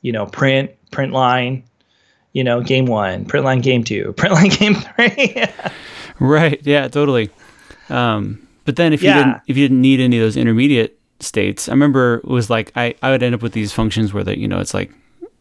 you 0.00 0.12
know, 0.12 0.24
print, 0.24 0.70
print 0.90 1.12
line, 1.12 1.62
you 2.32 2.42
know, 2.42 2.62
game 2.62 2.86
one, 2.86 3.26
print 3.26 3.44
line 3.44 3.60
game 3.60 3.84
two, 3.84 4.12
print 4.16 4.34
line 4.34 4.48
game 4.48 4.74
three. 4.76 5.44
right. 6.18 6.60
Yeah, 6.64 6.88
totally. 6.88 7.28
Um, 7.90 8.48
but 8.64 8.76
then 8.76 8.94
if 8.94 9.02
you 9.02 9.12
didn't 9.12 9.42
if 9.46 9.58
you 9.58 9.68
didn't 9.68 9.82
need 9.82 10.00
any 10.00 10.16
of 10.16 10.22
those 10.22 10.38
intermediate 10.38 10.98
states, 11.20 11.68
I 11.68 11.72
remember 11.72 12.16
it 12.16 12.24
was 12.24 12.48
like 12.48 12.72
I, 12.74 12.94
I 13.02 13.10
would 13.10 13.22
end 13.22 13.34
up 13.34 13.42
with 13.42 13.52
these 13.52 13.74
functions 13.74 14.14
where 14.14 14.24
that 14.24 14.38
you 14.38 14.48
know 14.48 14.58
it's 14.58 14.72
like 14.72 14.90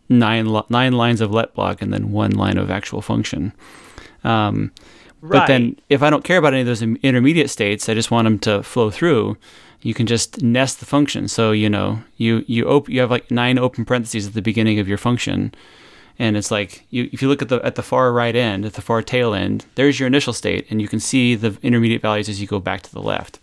nine 0.09 0.61
nine 0.69 0.91
lines 0.91 1.21
of 1.21 1.31
let 1.31 1.53
block 1.53 1.81
and 1.81 1.93
then 1.93 2.11
one 2.11 2.31
line 2.31 2.57
of 2.57 2.69
actual 2.69 3.01
function. 3.01 3.53
Um, 4.23 4.71
right. 5.21 5.39
But 5.39 5.47
then 5.47 5.79
if 5.89 6.01
I 6.01 6.09
don't 6.09 6.23
care 6.23 6.37
about 6.37 6.53
any 6.53 6.61
of 6.61 6.67
those 6.67 6.81
intermediate 6.81 7.49
states, 7.49 7.89
I 7.89 7.93
just 7.93 8.11
want 8.11 8.25
them 8.25 8.39
to 8.39 8.63
flow 8.63 8.89
through. 8.91 9.37
You 9.81 9.93
can 9.93 10.07
just 10.07 10.41
nest 10.41 10.79
the 10.79 10.85
function. 10.85 11.27
So 11.27 11.51
you 11.51 11.69
know 11.69 12.03
you 12.17 12.43
you 12.47 12.65
op- 12.65 12.89
you 12.89 13.01
have 13.01 13.11
like 13.11 13.29
nine 13.29 13.57
open 13.57 13.85
parentheses 13.85 14.27
at 14.27 14.33
the 14.33 14.41
beginning 14.41 14.79
of 14.79 14.87
your 14.87 14.97
function 14.97 15.53
and 16.19 16.37
it's 16.37 16.51
like 16.51 16.85
you, 16.89 17.09
if 17.11 17.21
you 17.21 17.27
look 17.27 17.41
at 17.41 17.49
the 17.49 17.59
at 17.65 17.75
the 17.75 17.83
far 17.83 18.11
right 18.11 18.35
end, 18.35 18.65
at 18.65 18.73
the 18.73 18.81
far 18.81 19.01
tail 19.01 19.33
end, 19.33 19.65
there's 19.75 19.99
your 19.99 20.07
initial 20.07 20.33
state, 20.33 20.67
and 20.69 20.81
you 20.81 20.87
can 20.87 20.99
see 20.99 21.35
the 21.35 21.57
intermediate 21.63 22.01
values 22.01 22.29
as 22.29 22.39
you 22.39 22.47
go 22.47 22.59
back 22.59 22.81
to 22.83 22.91
the 22.91 23.01
left. 23.01 23.39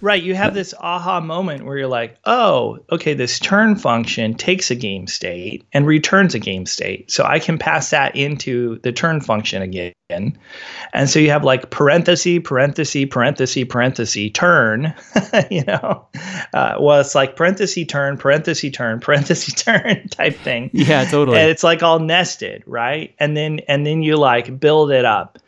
Right. 0.00 0.22
You 0.22 0.34
have 0.34 0.54
this 0.54 0.74
aha 0.78 1.20
moment 1.20 1.64
where 1.64 1.78
you're 1.78 1.86
like, 1.86 2.18
oh, 2.26 2.78
okay, 2.90 3.14
this 3.14 3.38
turn 3.38 3.76
function 3.76 4.34
takes 4.34 4.70
a 4.70 4.74
game 4.74 5.06
state 5.06 5.64
and 5.72 5.86
returns 5.86 6.34
a 6.34 6.38
game 6.38 6.66
state. 6.66 7.10
So 7.10 7.24
I 7.24 7.38
can 7.38 7.58
pass 7.58 7.90
that 7.90 8.14
into 8.14 8.78
the 8.80 8.92
turn 8.92 9.20
function 9.20 9.62
again. 9.62 9.94
And 10.10 11.08
so 11.08 11.18
you 11.18 11.30
have 11.30 11.44
like 11.44 11.70
parenthesis, 11.70 12.40
parenthesis, 12.44 13.06
parenthesis, 13.10 13.64
parenthesis, 13.68 14.30
turn, 14.34 14.94
you 15.50 15.64
know? 15.64 16.06
Uh, 16.52 16.76
well, 16.78 17.00
it's 17.00 17.14
like 17.14 17.36
parenthesis, 17.36 17.86
turn, 17.86 18.18
parenthesis, 18.18 18.72
turn, 18.72 19.00
parenthesis, 19.00 19.54
turn 19.64 20.08
type 20.08 20.36
thing. 20.36 20.70
Yeah, 20.74 21.04
totally. 21.06 21.38
And 21.38 21.50
it's 21.50 21.64
like 21.64 21.82
all 21.82 21.98
nested, 21.98 22.62
right? 22.66 23.14
And 23.18 23.36
then 23.36 23.60
and 23.68 23.86
then 23.86 24.02
you 24.02 24.16
like 24.16 24.60
build 24.60 24.90
it 24.90 25.04
up 25.04 25.38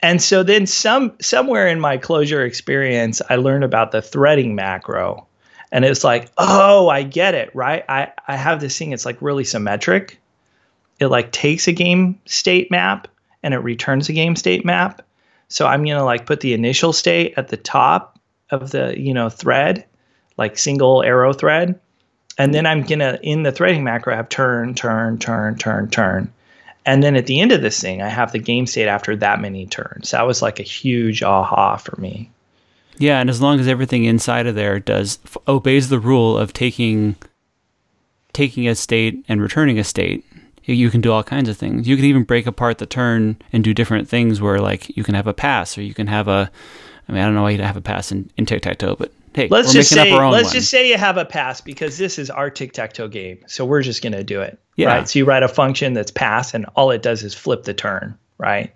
and 0.00 0.22
so 0.22 0.42
then 0.42 0.66
some 0.66 1.12
somewhere 1.20 1.66
in 1.66 1.80
my 1.80 1.98
Clojure 1.98 2.46
experience 2.46 3.22
i 3.30 3.36
learned 3.36 3.64
about 3.64 3.92
the 3.92 4.02
threading 4.02 4.54
macro. 4.54 5.26
And 5.70 5.84
it's 5.84 6.04
like 6.04 6.30
oh 6.38 6.88
i 6.88 7.02
get 7.02 7.34
it 7.34 7.54
right? 7.54 7.84
I 7.88 8.12
i 8.28 8.36
have 8.36 8.60
this 8.60 8.76
thing 8.76 8.92
it's 8.92 9.06
like 9.06 9.20
really 9.20 9.44
symmetric. 9.44 10.20
It 11.00 11.06
like 11.06 11.32
takes 11.32 11.66
a 11.68 11.72
game 11.72 12.20
state 12.26 12.70
map 12.70 13.08
and 13.42 13.54
it 13.54 13.58
returns 13.58 14.08
a 14.08 14.12
game 14.12 14.36
state 14.36 14.64
map. 14.64 15.02
So 15.48 15.66
i'm 15.66 15.84
going 15.84 15.96
to 15.96 16.04
like 16.04 16.26
put 16.26 16.40
the 16.40 16.54
initial 16.54 16.92
state 16.92 17.34
at 17.36 17.48
the 17.48 17.56
top 17.56 18.18
of 18.50 18.70
the 18.70 18.94
you 18.98 19.14
know 19.14 19.28
thread 19.28 19.84
like 20.38 20.58
single 20.58 21.02
arrow 21.02 21.32
thread. 21.32 21.78
And 22.38 22.54
then 22.54 22.66
i'm 22.66 22.82
going 22.82 23.00
to 23.00 23.20
in 23.22 23.42
the 23.42 23.52
threading 23.52 23.84
macro 23.84 24.14
have 24.14 24.28
turn 24.28 24.74
turn 24.74 25.18
turn 25.18 25.56
turn 25.56 25.90
turn 25.90 26.32
and 26.84 27.02
then 27.02 27.16
at 27.16 27.26
the 27.26 27.40
end 27.40 27.52
of 27.52 27.62
this 27.62 27.80
thing, 27.80 28.02
I 28.02 28.08
have 28.08 28.32
the 28.32 28.38
game 28.38 28.66
state 28.66 28.88
after 28.88 29.14
that 29.16 29.40
many 29.40 29.66
turns. 29.66 30.10
That 30.10 30.26
was 30.26 30.42
like 30.42 30.58
a 30.58 30.64
huge 30.64 31.22
aha 31.22 31.76
for 31.76 32.00
me. 32.00 32.30
Yeah, 32.98 33.20
and 33.20 33.30
as 33.30 33.40
long 33.40 33.58
as 33.60 33.68
everything 33.68 34.04
inside 34.04 34.46
of 34.46 34.54
there 34.54 34.78
does 34.78 35.18
obeys 35.48 35.88
the 35.88 35.98
rule 35.98 36.36
of 36.36 36.52
taking 36.52 37.16
taking 38.32 38.66
a 38.66 38.74
state 38.74 39.24
and 39.28 39.42
returning 39.42 39.78
a 39.78 39.84
state, 39.84 40.24
you 40.64 40.90
can 40.90 41.00
do 41.00 41.12
all 41.12 41.22
kinds 41.22 41.48
of 41.48 41.56
things. 41.56 41.86
You 41.86 41.96
can 41.96 42.04
even 42.04 42.24
break 42.24 42.46
apart 42.46 42.78
the 42.78 42.86
turn 42.86 43.36
and 43.52 43.62
do 43.62 43.74
different 43.74 44.08
things 44.08 44.40
where 44.40 44.58
like 44.58 44.96
you 44.96 45.04
can 45.04 45.14
have 45.14 45.26
a 45.26 45.34
pass 45.34 45.76
or 45.76 45.82
you 45.82 45.94
can 45.94 46.06
have 46.06 46.28
a 46.28 46.50
I 47.08 47.12
mean 47.12 47.20
I 47.20 47.24
don't 47.24 47.34
know 47.34 47.42
why 47.42 47.50
you'd 47.50 47.60
have 47.60 47.76
a 47.76 47.80
pass 47.82 48.12
in, 48.12 48.30
in 48.36 48.46
tic 48.46 48.62
tac 48.62 48.78
toe, 48.78 48.96
but 48.96 49.12
hey, 49.34 49.48
let's 49.48 49.72
just 49.72 49.90
say 49.90 50.12
let's 50.12 50.44
one. 50.44 50.52
just 50.52 50.70
say 50.70 50.88
you 50.88 50.98
have 50.98 51.16
a 51.16 51.24
pass 51.24 51.60
because 51.60 51.98
this 51.98 52.18
is 52.18 52.30
our 52.30 52.50
tic 52.50 52.72
tac 52.72 52.92
toe 52.92 53.08
game, 53.08 53.38
so 53.46 53.64
we're 53.64 53.82
just 53.82 54.02
going 54.02 54.12
to 54.12 54.24
do 54.24 54.40
it. 54.40 54.58
Yeah. 54.76 54.86
Right. 54.86 55.08
So 55.08 55.18
you 55.18 55.24
write 55.24 55.42
a 55.42 55.48
function 55.48 55.92
that's 55.92 56.10
pass, 56.10 56.54
and 56.54 56.66
all 56.76 56.90
it 56.90 57.02
does 57.02 57.22
is 57.22 57.34
flip 57.34 57.64
the 57.64 57.74
turn. 57.74 58.18
Right. 58.38 58.72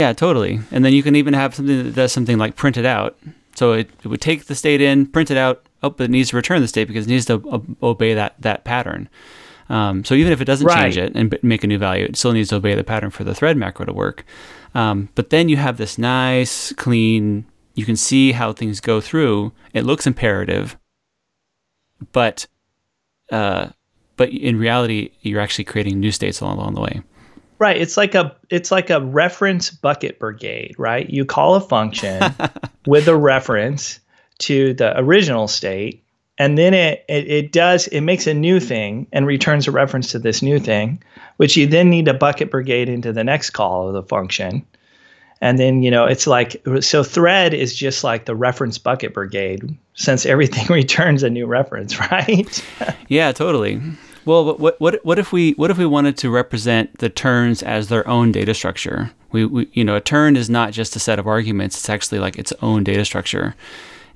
Yeah, 0.00 0.12
totally. 0.12 0.60
And 0.70 0.84
then 0.84 0.92
you 0.92 1.02
can 1.02 1.14
even 1.16 1.34
have 1.34 1.54
something 1.54 1.84
that 1.84 1.94
does 1.94 2.12
something 2.12 2.38
like 2.38 2.56
print 2.56 2.76
it 2.76 2.86
out. 2.86 3.18
So 3.54 3.72
it, 3.72 3.90
it 4.02 4.08
would 4.08 4.20
take 4.20 4.46
the 4.46 4.54
state 4.54 4.80
in, 4.80 5.06
print 5.06 5.30
it 5.30 5.36
out. 5.36 5.64
Oh, 5.82 5.90
but 5.90 6.04
it 6.04 6.10
needs 6.10 6.30
to 6.30 6.36
return 6.36 6.60
the 6.60 6.68
state 6.68 6.88
because 6.88 7.06
it 7.06 7.10
needs 7.10 7.26
to 7.26 7.62
obey 7.82 8.14
that 8.14 8.34
that 8.40 8.64
pattern. 8.64 9.08
Um, 9.68 10.04
so 10.04 10.14
even 10.14 10.32
if 10.32 10.40
it 10.40 10.46
doesn't 10.46 10.66
right. 10.66 10.82
change 10.82 10.98
it 10.98 11.14
and 11.14 11.38
make 11.42 11.64
a 11.64 11.66
new 11.66 11.78
value, 11.78 12.04
it 12.04 12.16
still 12.16 12.32
needs 12.32 12.50
to 12.50 12.56
obey 12.56 12.74
the 12.74 12.84
pattern 12.84 13.10
for 13.10 13.24
the 13.24 13.34
thread 13.34 13.56
macro 13.56 13.86
to 13.86 13.92
work. 13.92 14.24
Um, 14.74 15.08
but 15.14 15.30
then 15.30 15.48
you 15.48 15.56
have 15.56 15.76
this 15.76 15.96
nice, 15.96 16.72
clean 16.72 17.46
you 17.74 17.84
can 17.84 17.96
see 17.96 18.32
how 18.32 18.52
things 18.52 18.80
go 18.80 19.00
through. 19.00 19.52
It 19.72 19.84
looks 19.84 20.06
imperative, 20.06 20.78
but 22.12 22.46
uh, 23.30 23.70
but 24.16 24.30
in 24.30 24.58
reality, 24.58 25.10
you're 25.22 25.40
actually 25.40 25.64
creating 25.64 26.00
new 26.00 26.12
states 26.12 26.40
along, 26.40 26.58
along 26.58 26.74
the 26.74 26.80
way. 26.80 27.02
Right. 27.58 27.76
It's 27.76 27.96
like 27.96 28.14
a 28.14 28.34
it's 28.50 28.70
like 28.70 28.90
a 28.90 29.00
reference 29.00 29.70
bucket 29.70 30.18
brigade, 30.18 30.74
right? 30.78 31.08
You 31.08 31.24
call 31.24 31.54
a 31.54 31.60
function 31.60 32.22
with 32.86 33.08
a 33.08 33.16
reference 33.16 34.00
to 34.40 34.74
the 34.74 34.98
original 34.98 35.46
state, 35.46 36.04
and 36.36 36.58
then 36.58 36.74
it, 36.74 37.04
it 37.08 37.28
it 37.28 37.52
does 37.52 37.86
it 37.88 38.00
makes 38.00 38.26
a 38.26 38.34
new 38.34 38.58
thing 38.58 39.06
and 39.12 39.26
returns 39.26 39.68
a 39.68 39.70
reference 39.70 40.10
to 40.12 40.18
this 40.18 40.42
new 40.42 40.58
thing, 40.58 41.02
which 41.36 41.56
you 41.56 41.66
then 41.66 41.90
need 41.90 42.06
to 42.06 42.14
bucket 42.14 42.50
brigade 42.50 42.88
into 42.88 43.12
the 43.12 43.24
next 43.24 43.50
call 43.50 43.88
of 43.88 43.94
the 43.94 44.02
function 44.02 44.66
and 45.44 45.58
then 45.58 45.82
you 45.82 45.90
know 45.90 46.06
it's 46.06 46.26
like 46.26 46.56
so 46.80 47.02
thread 47.02 47.52
is 47.52 47.76
just 47.76 48.02
like 48.02 48.24
the 48.24 48.34
reference 48.34 48.78
bucket 48.78 49.12
brigade 49.12 49.76
since 49.94 50.26
everything 50.26 50.66
returns 50.70 51.22
a 51.22 51.30
new 51.30 51.46
reference 51.46 51.98
right? 52.10 52.64
Yeah 53.08 53.32
totally. 53.32 53.80
Well 54.24 54.56
what 54.56 54.80
what 54.80 55.04
what 55.04 55.18
if 55.18 55.32
we 55.32 55.52
what 55.52 55.70
if 55.70 55.78
we 55.78 55.86
wanted 55.86 56.16
to 56.18 56.30
represent 56.30 56.98
the 56.98 57.08
turns 57.08 57.62
as 57.62 57.88
their 57.88 58.06
own 58.08 58.32
data 58.32 58.54
structure? 58.54 59.10
We, 59.32 59.44
we 59.44 59.68
you 59.72 59.84
know 59.84 59.96
a 59.96 60.00
turn 60.00 60.36
is 60.36 60.50
not 60.50 60.72
just 60.72 60.96
a 60.96 61.00
set 61.00 61.18
of 61.18 61.26
arguments 61.26 61.76
it's 61.76 61.88
actually 61.88 62.18
like 62.18 62.38
its 62.38 62.52
own 62.62 62.84
data 62.84 63.04
structure. 63.04 63.54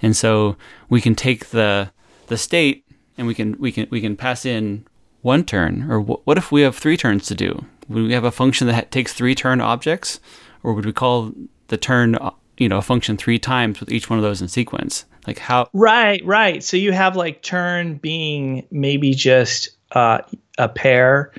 And 0.01 0.17
so 0.17 0.57
we 0.89 1.01
can 1.01 1.15
take 1.15 1.51
the 1.51 1.91
the 2.29 2.39
state 2.39 2.85
and 3.17 3.27
we 3.27 3.35
can 3.35 3.57
we 3.59 3.73
can 3.73 3.87
we 3.91 4.01
can 4.01 4.17
pass 4.17 4.45
in 4.45 4.87
one 5.23 5.45
turn 5.45 5.91
or 5.91 6.01
what 6.01 6.39
if 6.39 6.53
we 6.53 6.63
have 6.63 6.77
three 6.77 6.97
turns 6.97 7.27
to 7.27 7.35
do? 7.35 7.65
Would 7.89 8.05
we 8.05 8.13
have 8.13 8.25
a 8.25 8.31
function 8.31 8.67
that 8.69 8.91
takes 8.91 9.13
three 9.13 9.35
turn 9.35 9.61
objects 9.61 10.21
or 10.63 10.73
would 10.73 10.87
we 10.87 10.93
call 10.93 11.33
the 11.69 11.77
turn 11.77 12.15
uh, 12.15 12.31
you 12.57 12.69
know 12.69 12.79
a 12.79 12.83
function 12.83 13.17
three 13.17 13.39
times 13.39 13.81
with 13.81 13.91
each 13.93 14.09
one 14.09 14.19
of 14.19 14.23
those 14.23 14.41
in 14.41 14.49
sequence 14.49 15.05
like 15.29 15.39
how 15.39 15.69
right 15.73 16.25
right 16.25 16.65
so 16.65 16.77
you 16.77 16.91
have 16.93 17.15
like 17.17 17.43
turn 17.43 17.97
being 17.97 18.67
maybe 18.71 19.13
just 19.13 19.71
uh, 19.93 20.19
a 20.59 20.69
pair 20.69 21.33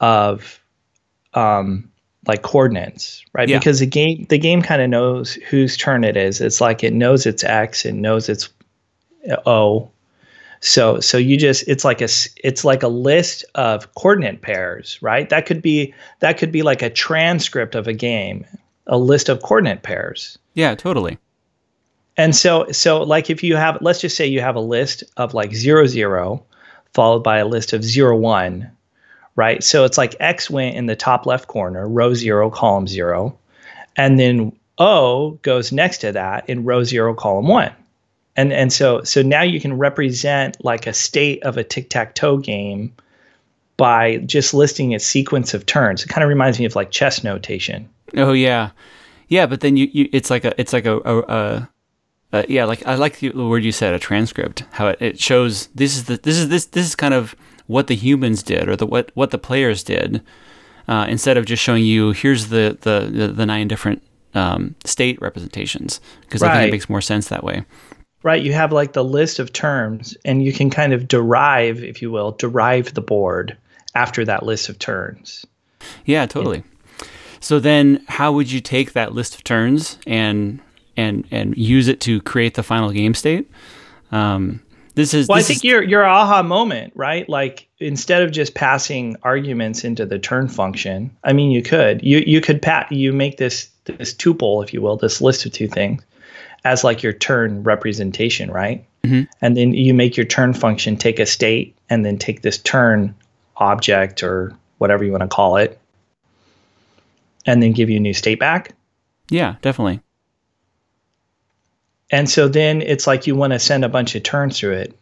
of 0.00 0.60
um, 1.34 1.90
like 2.26 2.42
coordinates 2.42 3.22
right 3.34 3.48
yeah. 3.48 3.58
because 3.58 3.80
the 3.80 3.86
game 3.86 4.26
the 4.30 4.38
game 4.38 4.62
kind 4.62 4.80
of 4.80 4.88
knows 4.88 5.34
whose 5.34 5.76
turn 5.76 6.04
it 6.04 6.16
is 6.16 6.40
it's 6.40 6.60
like 6.60 6.82
it 6.82 6.94
knows 6.94 7.26
it's 7.26 7.44
x 7.44 7.84
and 7.84 8.00
knows 8.00 8.28
it's 8.28 8.48
o 9.46 9.90
so 10.60 10.98
so 11.00 11.18
you 11.18 11.36
just 11.36 11.68
it's 11.68 11.84
like 11.84 12.00
a 12.00 12.08
it's 12.42 12.64
like 12.64 12.82
a 12.82 12.88
list 12.88 13.44
of 13.54 13.94
coordinate 13.94 14.40
pairs 14.40 14.98
right 15.02 15.28
that 15.28 15.44
could 15.44 15.60
be 15.60 15.92
that 16.20 16.38
could 16.38 16.50
be 16.50 16.62
like 16.62 16.80
a 16.80 16.88
transcript 16.88 17.74
of 17.74 17.86
a 17.86 17.92
game 17.92 18.46
a 18.86 18.98
list 18.98 19.28
of 19.28 19.42
coordinate 19.42 19.82
pairs. 19.82 20.38
Yeah, 20.54 20.74
totally. 20.74 21.18
And 22.16 22.34
so 22.34 22.70
so 22.70 23.02
like 23.02 23.30
if 23.30 23.42
you 23.42 23.56
have 23.56 23.78
let's 23.80 24.00
just 24.00 24.16
say 24.16 24.26
you 24.26 24.40
have 24.40 24.56
a 24.56 24.60
list 24.60 25.02
of 25.16 25.34
like 25.34 25.54
zero 25.54 25.86
zero 25.86 26.44
followed 26.92 27.24
by 27.24 27.38
a 27.38 27.46
list 27.46 27.72
of 27.72 27.84
zero 27.84 28.16
one, 28.16 28.70
right? 29.36 29.62
So 29.64 29.84
it's 29.84 29.98
like 29.98 30.14
X 30.20 30.48
went 30.48 30.76
in 30.76 30.86
the 30.86 30.96
top 30.96 31.26
left 31.26 31.48
corner, 31.48 31.88
row 31.88 32.14
zero, 32.14 32.50
column 32.50 32.86
zero, 32.86 33.36
and 33.96 34.18
then 34.18 34.52
O 34.78 35.38
goes 35.42 35.72
next 35.72 35.98
to 35.98 36.12
that 36.12 36.48
in 36.48 36.64
row 36.64 36.84
zero, 36.84 37.14
column 37.14 37.48
one. 37.48 37.72
And 38.36 38.52
and 38.52 38.72
so 38.72 39.02
so 39.02 39.22
now 39.22 39.42
you 39.42 39.60
can 39.60 39.76
represent 39.76 40.64
like 40.64 40.86
a 40.86 40.92
state 40.92 41.42
of 41.42 41.56
a 41.56 41.64
tic-tac-toe 41.64 42.38
game 42.38 42.92
by 43.76 44.18
just 44.18 44.54
listing 44.54 44.94
a 44.94 45.00
sequence 45.00 45.54
of 45.54 45.66
turns. 45.66 46.04
It 46.04 46.08
kind 46.08 46.22
of 46.22 46.28
reminds 46.28 46.58
me 46.58 46.64
of 46.64 46.76
like 46.76 46.90
chess 46.90 47.24
notation. 47.24 47.88
Oh 48.16 48.32
yeah, 48.32 48.70
yeah. 49.28 49.46
But 49.46 49.60
then 49.60 49.76
you, 49.76 49.88
you 49.92 50.08
it's 50.12 50.30
like 50.30 50.44
a 50.44 50.58
it's 50.60 50.72
like 50.72 50.86
a, 50.86 50.96
a, 50.98 51.18
a, 51.20 51.68
a 52.34 52.44
yeah. 52.48 52.64
Like 52.64 52.86
I 52.86 52.94
like 52.96 53.18
the 53.18 53.30
word 53.32 53.64
you 53.64 53.72
said, 53.72 53.94
a 53.94 53.98
transcript. 53.98 54.64
How 54.72 54.88
it, 54.88 54.98
it 55.00 55.20
shows 55.20 55.68
this 55.68 55.96
is 55.96 56.04
the 56.04 56.16
this 56.16 56.36
is 56.36 56.48
this 56.48 56.66
this 56.66 56.86
is 56.86 56.94
kind 56.94 57.14
of 57.14 57.34
what 57.66 57.86
the 57.86 57.94
humans 57.94 58.42
did 58.42 58.68
or 58.68 58.76
the 58.76 58.86
what 58.86 59.10
what 59.14 59.30
the 59.30 59.38
players 59.38 59.82
did. 59.82 60.22
Uh, 60.86 61.06
instead 61.08 61.38
of 61.38 61.46
just 61.46 61.62
showing 61.62 61.82
you 61.82 62.12
here's 62.12 62.48
the 62.48 62.76
the 62.82 63.10
the, 63.10 63.28
the 63.28 63.46
nine 63.46 63.68
different 63.68 64.02
um, 64.34 64.74
state 64.84 65.20
representations 65.22 66.00
because 66.22 66.42
right. 66.42 66.50
I 66.50 66.54
think 66.56 66.68
it 66.68 66.72
makes 66.72 66.88
more 66.88 67.00
sense 67.00 67.28
that 67.28 67.44
way. 67.44 67.64
Right, 68.22 68.42
you 68.42 68.54
have 68.54 68.72
like 68.72 68.94
the 68.94 69.04
list 69.04 69.38
of 69.38 69.52
terms, 69.52 70.16
and 70.24 70.42
you 70.42 70.50
can 70.50 70.70
kind 70.70 70.94
of 70.94 71.06
derive, 71.06 71.84
if 71.84 72.00
you 72.00 72.10
will, 72.10 72.32
derive 72.32 72.94
the 72.94 73.02
board 73.02 73.54
after 73.94 74.24
that 74.24 74.42
list 74.42 74.70
of 74.70 74.78
turns. 74.78 75.44
Yeah, 76.06 76.24
totally. 76.24 76.64
So 77.40 77.60
then, 77.60 78.02
how 78.08 78.32
would 78.32 78.50
you 78.50 78.62
take 78.62 78.94
that 78.94 79.12
list 79.12 79.34
of 79.34 79.44
turns 79.44 79.98
and 80.06 80.58
and 80.96 81.26
and 81.30 81.56
use 81.56 81.88
it 81.88 82.00
to 82.02 82.20
create 82.22 82.54
the 82.54 82.62
final 82.62 82.90
game 82.90 83.14
state? 83.14 83.50
Um, 84.12 84.60
this 84.94 85.14
is. 85.14 85.28
Well, 85.28 85.36
this 85.36 85.46
I 85.46 85.48
think 85.48 85.58
is, 85.58 85.64
your 85.64 85.82
your 85.82 86.04
aha 86.04 86.42
moment, 86.42 86.92
right? 86.94 87.28
Like 87.28 87.68
instead 87.78 88.22
of 88.22 88.30
just 88.30 88.54
passing 88.54 89.16
arguments 89.22 89.84
into 89.84 90.06
the 90.06 90.18
turn 90.18 90.48
function, 90.48 91.14
I 91.24 91.32
mean, 91.32 91.50
you 91.50 91.62
could 91.62 92.02
you 92.02 92.22
you 92.26 92.40
could 92.40 92.62
pat 92.62 92.90
you 92.92 93.12
make 93.12 93.36
this 93.36 93.68
this 93.84 94.14
tuple, 94.14 94.62
if 94.62 94.72
you 94.72 94.80
will, 94.80 94.96
this 94.96 95.20
list 95.20 95.44
of 95.46 95.52
two 95.52 95.68
things 95.68 96.02
as 96.64 96.82
like 96.82 97.02
your 97.02 97.12
turn 97.12 97.62
representation, 97.62 98.50
right? 98.50 98.84
Mm-hmm. 99.02 99.22
And 99.42 99.56
then 99.56 99.74
you 99.74 99.92
make 99.92 100.16
your 100.16 100.26
turn 100.26 100.54
function 100.54 100.96
take 100.96 101.18
a 101.18 101.26
state 101.26 101.76
and 101.90 102.04
then 102.04 102.16
take 102.16 102.42
this 102.42 102.58
turn 102.58 103.14
object 103.56 104.22
or 104.22 104.56
whatever 104.78 105.04
you 105.04 105.10
want 105.10 105.22
to 105.22 105.28
call 105.28 105.56
it 105.56 105.78
and 107.46 107.62
then 107.62 107.72
give 107.72 107.90
you 107.90 107.98
a 107.98 108.00
new 108.00 108.14
state 108.14 108.40
back. 108.40 108.74
Yeah, 109.30 109.56
definitely. 109.62 110.00
And 112.10 112.28
so 112.28 112.48
then 112.48 112.82
it's 112.82 113.06
like 113.06 113.26
you 113.26 113.34
want 113.34 113.52
to 113.52 113.58
send 113.58 113.84
a 113.84 113.88
bunch 113.88 114.14
of 114.14 114.22
turns 114.22 114.58
through 114.58 114.74
it. 114.74 114.98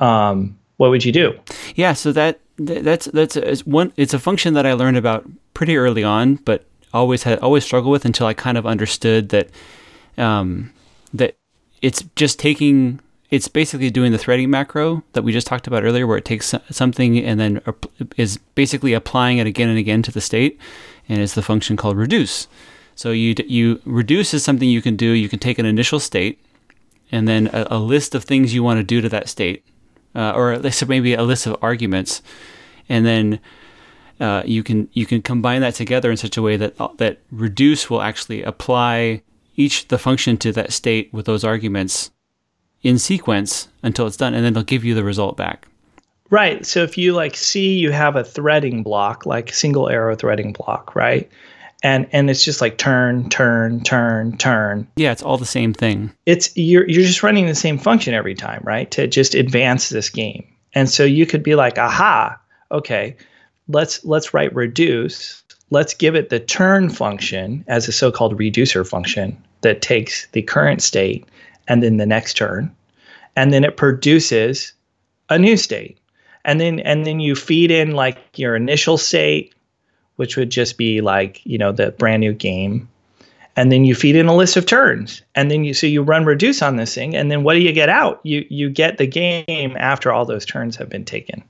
Um, 0.00 0.58
what 0.76 0.90
would 0.90 1.04
you 1.04 1.12
do? 1.12 1.38
Yeah, 1.76 1.92
so 1.92 2.12
that 2.12 2.40
that's 2.56 3.06
that's 3.06 3.36
it's 3.36 3.66
one. 3.66 3.92
It's 3.96 4.14
a 4.14 4.18
function 4.18 4.54
that 4.54 4.66
I 4.66 4.72
learned 4.72 4.96
about 4.96 5.28
pretty 5.54 5.76
early 5.76 6.04
on, 6.04 6.36
but 6.36 6.64
always 6.92 7.22
had 7.22 7.38
always 7.40 7.64
struggled 7.64 7.92
with 7.92 8.04
until 8.04 8.26
I 8.26 8.34
kind 8.34 8.58
of 8.58 8.66
understood 8.66 9.30
that 9.30 9.50
um, 10.18 10.72
that 11.12 11.36
it's 11.82 12.02
just 12.16 12.38
taking 12.38 13.00
it's 13.30 13.48
basically 13.48 13.90
doing 13.90 14.12
the 14.12 14.18
threading 14.18 14.50
macro 14.50 15.02
that 15.12 15.22
we 15.22 15.32
just 15.32 15.46
talked 15.46 15.66
about 15.66 15.82
earlier, 15.82 16.06
where 16.06 16.18
it 16.18 16.24
takes 16.24 16.54
something 16.70 17.18
and 17.18 17.40
then 17.40 17.60
is 18.16 18.38
basically 18.54 18.92
applying 18.92 19.38
it 19.38 19.46
again 19.46 19.68
and 19.68 19.78
again 19.78 20.02
to 20.02 20.12
the 20.12 20.20
state, 20.20 20.58
and 21.08 21.20
it's 21.20 21.34
the 21.34 21.42
function 21.42 21.76
called 21.76 21.96
reduce. 21.96 22.46
So 22.94 23.10
you 23.10 23.34
you 23.46 23.80
reduce 23.84 24.34
is 24.34 24.44
something 24.44 24.68
you 24.68 24.82
can 24.82 24.96
do. 24.96 25.06
You 25.06 25.28
can 25.28 25.38
take 25.38 25.58
an 25.58 25.66
initial 25.66 26.00
state, 26.00 26.38
and 27.10 27.26
then 27.26 27.48
a, 27.52 27.66
a 27.70 27.78
list 27.78 28.14
of 28.14 28.24
things 28.24 28.54
you 28.54 28.62
want 28.62 28.78
to 28.78 28.84
do 28.84 29.00
to 29.00 29.08
that 29.08 29.28
state, 29.28 29.64
uh, 30.14 30.32
or 30.32 30.52
at 30.52 30.62
least 30.62 30.86
maybe 30.86 31.14
a 31.14 31.22
list 31.22 31.46
of 31.46 31.56
arguments, 31.60 32.22
and 32.88 33.04
then 33.04 33.40
uh, 34.20 34.42
you 34.44 34.62
can 34.62 34.88
you 34.92 35.06
can 35.06 35.22
combine 35.22 35.60
that 35.60 35.74
together 35.74 36.10
in 36.10 36.16
such 36.16 36.36
a 36.36 36.42
way 36.42 36.56
that 36.56 36.80
uh, 36.80 36.88
that 36.98 37.18
reduce 37.30 37.90
will 37.90 38.02
actually 38.02 38.42
apply 38.42 39.22
each 39.56 39.88
the 39.88 39.98
function 39.98 40.36
to 40.36 40.52
that 40.52 40.72
state 40.72 41.12
with 41.12 41.26
those 41.26 41.44
arguments 41.44 42.10
in 42.82 42.98
sequence 42.98 43.68
until 43.82 44.06
it's 44.06 44.16
done, 44.16 44.34
and 44.34 44.44
then 44.44 44.52
it'll 44.52 44.62
give 44.62 44.84
you 44.84 44.94
the 44.94 45.04
result 45.04 45.36
back. 45.36 45.66
Right. 46.30 46.64
So 46.64 46.82
if 46.82 46.96
you 46.96 47.12
like 47.12 47.36
see 47.36 47.74
you 47.74 47.90
have 47.90 48.16
a 48.16 48.24
threading 48.24 48.82
block, 48.82 49.26
like 49.26 49.52
single 49.52 49.88
arrow 49.88 50.16
threading 50.16 50.52
block, 50.52 50.94
right? 50.94 51.30
And 51.84 52.08
and 52.10 52.28
it's 52.28 52.44
just 52.44 52.60
like 52.60 52.78
turn, 52.78 53.28
turn, 53.28 53.80
turn, 53.82 54.36
turn. 54.38 54.88
Yeah, 54.96 55.12
it's 55.12 55.22
all 55.22 55.38
the 55.38 55.46
same 55.46 55.72
thing. 55.72 56.10
It's 56.26 56.50
you're 56.56 56.88
you're 56.88 57.06
just 57.06 57.22
running 57.22 57.46
the 57.46 57.54
same 57.54 57.78
function 57.78 58.14
every 58.14 58.34
time, 58.34 58.62
right? 58.64 58.90
To 58.90 59.06
just 59.06 59.36
advance 59.36 59.90
this 59.90 60.10
game. 60.10 60.44
And 60.74 60.90
so 60.90 61.04
you 61.04 61.26
could 61.26 61.44
be 61.44 61.54
like, 61.54 61.78
aha, 61.78 62.40
okay, 62.72 63.16
let's 63.68 64.04
let's 64.04 64.34
write 64.34 64.52
reduce. 64.54 65.44
Let's 65.70 65.94
give 65.94 66.16
it 66.16 66.30
the 66.30 66.40
turn 66.40 66.90
function 66.90 67.64
as 67.68 67.86
a 67.86 67.92
so-called 67.92 68.38
reducer 68.38 68.84
function 68.84 69.40
that 69.60 69.82
takes 69.82 70.26
the 70.32 70.42
current 70.42 70.82
state 70.82 71.26
and 71.68 71.82
then 71.82 71.96
the 71.96 72.06
next 72.06 72.34
turn 72.34 72.74
and 73.36 73.52
then 73.52 73.64
it 73.64 73.76
produces 73.76 74.72
a 75.30 75.38
new 75.38 75.56
state 75.56 75.98
and 76.44 76.60
then 76.60 76.80
and 76.80 77.06
then 77.06 77.20
you 77.20 77.34
feed 77.34 77.70
in 77.70 77.92
like 77.92 78.18
your 78.38 78.54
initial 78.56 78.96
state 78.96 79.53
which 80.16 80.36
would 80.36 80.50
just 80.50 80.76
be 80.76 81.00
like 81.00 81.40
you 81.44 81.58
know 81.58 81.72
the 81.72 81.92
brand 81.92 82.20
new 82.20 82.32
game. 82.32 82.88
And 83.56 83.70
then 83.70 83.84
you 83.84 83.94
feed 83.94 84.16
in 84.16 84.26
a 84.26 84.34
list 84.34 84.56
of 84.56 84.66
turns. 84.66 85.22
And 85.36 85.48
then 85.48 85.62
you 85.62 85.74
so 85.74 85.86
you 85.86 86.02
run 86.02 86.24
reduce 86.24 86.60
on 86.60 86.76
this 86.76 86.94
thing. 86.94 87.14
And 87.14 87.30
then 87.30 87.44
what 87.44 87.54
do 87.54 87.60
you 87.60 87.72
get 87.72 87.88
out? 87.88 88.20
You 88.24 88.44
you 88.48 88.68
get 88.68 88.98
the 88.98 89.06
game 89.06 89.76
after 89.78 90.12
all 90.12 90.24
those 90.24 90.44
turns 90.44 90.76
have 90.76 90.88
been 90.88 91.04
taken. 91.04 91.42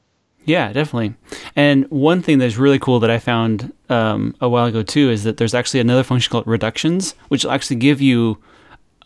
Yeah 0.45 0.73
definitely. 0.73 1.15
And 1.57 1.91
one 1.91 2.21
thing 2.21 2.39
that's 2.39 2.57
really 2.57 2.79
cool 2.79 3.01
that 3.01 3.11
i 3.11 3.19
found 3.19 3.73
um, 3.89 4.35
a 4.41 4.49
while 4.49 4.67
ago 4.67 4.83
too 4.83 5.11
is 5.11 5.25
that 5.25 5.39
there's 5.39 5.55
actually 5.55 5.81
another 5.81 6.03
function 6.03 6.31
called 6.31 6.47
reductions 6.47 7.15
which 7.29 7.45
will 7.45 7.53
actually 7.53 7.77
give 7.77 8.03
you 8.03 8.39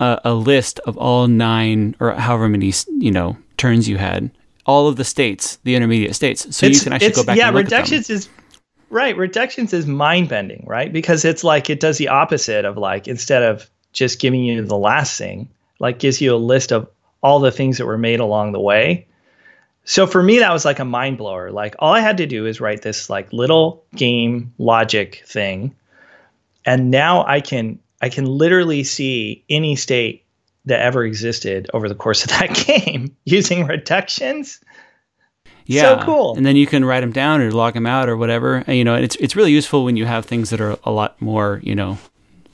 a, 0.00 0.20
a 0.24 0.34
list 0.34 0.78
of 0.80 0.96
all 0.96 1.28
nine 1.28 1.94
or 2.00 2.12
however 2.12 2.48
many 2.48 2.72
you 2.98 3.10
know 3.10 3.36
turns 3.56 3.88
you 3.88 3.98
had, 3.98 4.30
all 4.66 4.88
of 4.88 4.96
the 4.96 5.04
states, 5.04 5.58
the 5.64 5.74
intermediate 5.74 6.14
states, 6.14 6.56
so 6.56 6.66
it's, 6.66 6.78
you 6.78 6.84
can 6.84 6.92
actually 6.92 7.12
go 7.12 7.24
back. 7.24 7.36
Yeah, 7.36 7.50
reductions 7.50 8.08
is 8.08 8.28
right. 8.90 9.16
Reductions 9.16 9.72
is 9.72 9.86
mind 9.86 10.28
bending, 10.28 10.64
right? 10.66 10.92
Because 10.92 11.24
it's 11.24 11.44
like 11.44 11.70
it 11.70 11.80
does 11.80 11.98
the 11.98 12.08
opposite 12.08 12.64
of 12.64 12.76
like 12.76 13.08
instead 13.08 13.42
of 13.42 13.68
just 13.92 14.20
giving 14.20 14.42
you 14.44 14.64
the 14.64 14.76
last 14.76 15.18
thing, 15.18 15.48
like 15.78 15.98
gives 15.98 16.20
you 16.20 16.34
a 16.34 16.36
list 16.36 16.72
of 16.72 16.88
all 17.22 17.40
the 17.40 17.52
things 17.52 17.78
that 17.78 17.86
were 17.86 17.98
made 17.98 18.20
along 18.20 18.52
the 18.52 18.60
way. 18.60 19.06
So 19.84 20.06
for 20.06 20.22
me, 20.22 20.40
that 20.40 20.52
was 20.52 20.64
like 20.64 20.78
a 20.78 20.84
mind 20.84 21.18
blower. 21.18 21.50
Like 21.50 21.74
all 21.78 21.94
I 21.94 22.00
had 22.00 22.18
to 22.18 22.26
do 22.26 22.46
is 22.46 22.60
write 22.60 22.82
this 22.82 23.08
like 23.08 23.32
little 23.32 23.84
game 23.94 24.52
logic 24.58 25.22
thing, 25.26 25.74
and 26.64 26.90
now 26.90 27.24
I 27.26 27.40
can 27.40 27.78
I 28.00 28.10
can 28.10 28.26
literally 28.26 28.84
see 28.84 29.44
any 29.48 29.76
state 29.76 30.24
that 30.66 30.80
ever 30.80 31.04
existed 31.04 31.70
over 31.72 31.88
the 31.88 31.94
course 31.94 32.24
of 32.24 32.30
that 32.30 32.54
game 32.66 33.16
using 33.24 33.66
reductions. 33.66 34.60
Yeah, 35.68 36.00
so 36.00 36.04
cool. 36.06 36.34
And 36.34 36.46
then 36.46 36.56
you 36.56 36.66
can 36.66 36.82
write 36.82 37.00
them 37.00 37.12
down 37.12 37.42
or 37.42 37.52
log 37.52 37.74
them 37.74 37.86
out 37.86 38.08
or 38.08 38.16
whatever. 38.16 38.64
And, 38.66 38.76
you 38.76 38.84
know, 38.84 38.94
it's 38.94 39.16
it's 39.16 39.36
really 39.36 39.52
useful 39.52 39.84
when 39.84 39.96
you 39.96 40.06
have 40.06 40.24
things 40.24 40.48
that 40.48 40.60
are 40.62 40.78
a 40.82 40.90
lot 40.90 41.20
more, 41.20 41.60
you 41.62 41.74
know, 41.74 41.98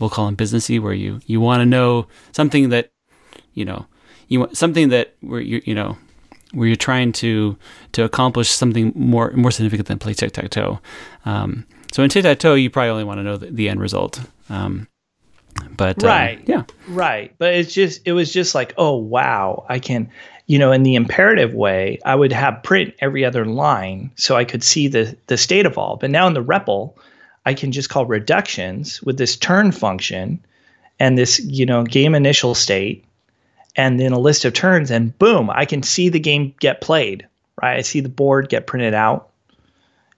we'll 0.00 0.10
call 0.10 0.26
them 0.26 0.36
businessy, 0.36 0.80
where 0.80 0.92
you 0.92 1.20
you 1.24 1.40
want 1.40 1.60
to 1.60 1.66
know 1.66 2.08
something 2.32 2.70
that, 2.70 2.90
you 3.54 3.64
know, 3.64 3.86
you 4.26 4.40
want 4.40 4.56
something 4.56 4.88
that 4.88 5.14
where 5.20 5.40
you 5.40 5.62
you 5.64 5.76
know 5.76 5.96
where 6.52 6.66
you're 6.66 6.76
trying 6.76 7.12
to 7.12 7.56
to 7.92 8.02
accomplish 8.02 8.50
something 8.50 8.92
more 8.96 9.30
more 9.36 9.52
significant 9.52 9.86
than 9.86 9.98
play 9.98 10.12
tic 10.12 10.32
tac 10.32 10.50
toe. 10.50 10.80
Um, 11.24 11.66
so 11.92 12.02
in 12.02 12.10
tic 12.10 12.24
tac 12.24 12.40
toe, 12.40 12.54
you 12.54 12.68
probably 12.68 12.90
only 12.90 13.04
want 13.04 13.18
to 13.18 13.22
know 13.22 13.36
the, 13.36 13.46
the 13.46 13.68
end 13.68 13.80
result. 13.80 14.20
Um, 14.50 14.88
but 15.76 16.02
um, 16.02 16.08
right, 16.08 16.38
um, 16.38 16.44
yeah, 16.46 16.62
right. 16.88 17.32
But 17.38 17.54
it's 17.54 17.72
just 17.72 18.02
it 18.04 18.12
was 18.12 18.32
just 18.32 18.54
like, 18.54 18.74
oh 18.76 18.96
wow, 18.96 19.64
I 19.68 19.78
can, 19.78 20.10
you 20.46 20.58
know, 20.58 20.72
in 20.72 20.82
the 20.82 20.94
imperative 20.94 21.54
way, 21.54 21.98
I 22.04 22.14
would 22.14 22.32
have 22.32 22.62
print 22.62 22.94
every 23.00 23.24
other 23.24 23.46
line 23.46 24.10
so 24.16 24.36
I 24.36 24.44
could 24.44 24.62
see 24.62 24.88
the 24.88 25.16
the 25.26 25.36
state 25.36 25.66
evolve. 25.66 26.00
But 26.00 26.10
now 26.10 26.26
in 26.26 26.34
the 26.34 26.44
REPL, 26.44 26.94
I 27.46 27.54
can 27.54 27.72
just 27.72 27.90
call 27.90 28.06
reductions 28.06 29.02
with 29.02 29.18
this 29.18 29.36
turn 29.36 29.72
function 29.72 30.44
and 30.98 31.18
this 31.18 31.40
you 31.40 31.66
know 31.66 31.84
game 31.84 32.14
initial 32.14 32.54
state 32.54 33.04
and 33.76 33.98
then 33.98 34.12
a 34.12 34.18
list 34.18 34.44
of 34.44 34.52
turns 34.52 34.90
and 34.90 35.16
boom 35.18 35.50
i 35.50 35.64
can 35.64 35.82
see 35.82 36.08
the 36.08 36.20
game 36.20 36.54
get 36.60 36.80
played 36.80 37.26
right 37.60 37.76
i 37.76 37.82
see 37.82 38.00
the 38.00 38.08
board 38.08 38.48
get 38.48 38.66
printed 38.66 38.94
out 38.94 39.30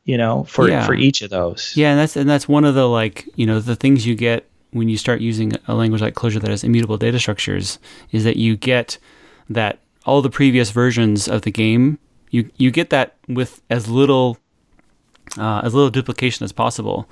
you 0.04 0.16
know 0.16 0.44
for 0.44 0.68
yeah. 0.68 0.84
for 0.84 0.94
each 0.94 1.22
of 1.22 1.30
those 1.30 1.72
yeah 1.76 1.90
and 1.90 1.98
that's 1.98 2.16
and 2.16 2.28
that's 2.28 2.48
one 2.48 2.64
of 2.64 2.74
the 2.74 2.88
like 2.88 3.28
you 3.36 3.46
know 3.46 3.60
the 3.60 3.76
things 3.76 4.06
you 4.06 4.14
get 4.14 4.48
when 4.72 4.88
you 4.88 4.98
start 4.98 5.20
using 5.20 5.52
a 5.68 5.74
language 5.74 6.02
like 6.02 6.14
Clojure 6.14 6.40
that 6.40 6.50
has 6.50 6.62
immutable 6.62 6.98
data 6.98 7.18
structures 7.18 7.78
is 8.12 8.24
that 8.24 8.36
you 8.36 8.56
get 8.56 8.98
that 9.48 9.78
all 10.06 10.22
the 10.22 10.30
previous 10.30 10.70
versions 10.70 11.28
of 11.28 11.42
the 11.42 11.50
game 11.50 11.98
you 12.30 12.50
you 12.56 12.70
get 12.70 12.90
that 12.90 13.14
with 13.28 13.62
as 13.70 13.88
little 13.88 14.38
uh, 15.38 15.60
as 15.64 15.74
little 15.74 15.90
duplication 15.90 16.44
as 16.44 16.52
possible. 16.52 17.08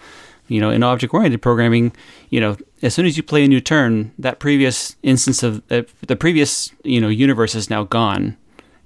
You 0.47 0.61
know, 0.61 0.69
in 0.69 0.83
object-oriented 0.83 1.41
programming, 1.41 1.93
you 2.29 2.39
know, 2.39 2.59
as 2.83 2.93
soon 2.93 3.07
as 3.07 3.17
you 3.17 3.23
play 3.23 3.45
a 3.45 3.49
new 3.49 3.63
turn, 3.63 4.13
that 4.19 4.41
previous 4.41 4.95
instance 5.03 5.43
of 5.43 5.63
uh, 5.71 5.83
the 6.07 6.17
previous 6.17 6.71
you 6.83 7.01
know 7.01 7.09
universe 7.09 7.55
is 7.55 7.71
now 7.71 7.85
gone, 7.85 8.37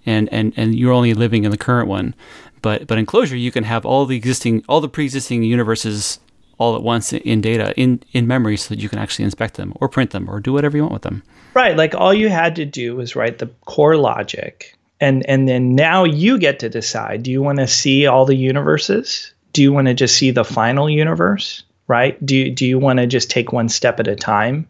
and 0.06 0.32
and 0.32 0.52
and 0.56 0.76
you're 0.76 0.92
only 0.92 1.14
living 1.14 1.44
in 1.44 1.50
the 1.50 1.58
current 1.58 1.88
one. 1.88 2.14
But 2.62 2.86
but 2.86 2.98
in 2.98 3.06
Clojure, 3.06 3.40
you 3.40 3.50
can 3.50 3.64
have 3.64 3.84
all 3.84 4.06
the 4.06 4.16
existing 4.16 4.64
all 4.68 4.80
the 4.80 4.88
pre-existing 4.88 5.42
universes 5.42 6.20
all 6.58 6.76
at 6.76 6.82
once 6.82 7.12
in 7.12 7.40
data 7.40 7.72
in 7.76 8.02
in 8.12 8.26
memory 8.26 8.56
so 8.56 8.74
that 8.74 8.80
you 8.80 8.88
can 8.88 8.98
actually 8.98 9.24
inspect 9.24 9.54
them 9.54 9.72
or 9.80 9.88
print 9.88 10.10
them 10.10 10.28
or 10.28 10.40
do 10.40 10.52
whatever 10.52 10.76
you 10.76 10.82
want 10.82 10.92
with 10.92 11.02
them. 11.02 11.22
Right 11.54 11.76
like 11.76 11.94
all 11.94 12.12
you 12.12 12.28
had 12.28 12.56
to 12.56 12.64
do 12.64 12.96
was 12.96 13.16
write 13.16 13.38
the 13.38 13.50
core 13.64 13.96
logic 13.96 14.76
and 15.00 15.24
and 15.28 15.48
then 15.48 15.74
now 15.74 16.04
you 16.04 16.38
get 16.38 16.58
to 16.60 16.68
decide 16.68 17.22
do 17.22 17.30
you 17.30 17.42
want 17.42 17.58
to 17.58 17.66
see 17.66 18.06
all 18.06 18.26
the 18.26 18.36
universes? 18.36 19.32
Do 19.52 19.62
you 19.62 19.72
want 19.72 19.86
to 19.86 19.94
just 19.94 20.16
see 20.16 20.30
the 20.30 20.44
final 20.44 20.90
universe 20.90 21.62
right? 21.86 22.24
Do 22.24 22.36
you, 22.36 22.50
do 22.50 22.66
you 22.66 22.78
want 22.78 22.98
to 22.98 23.06
just 23.06 23.30
take 23.30 23.50
one 23.50 23.68
step 23.68 23.98
at 23.98 24.08
a 24.08 24.16
time 24.16 24.68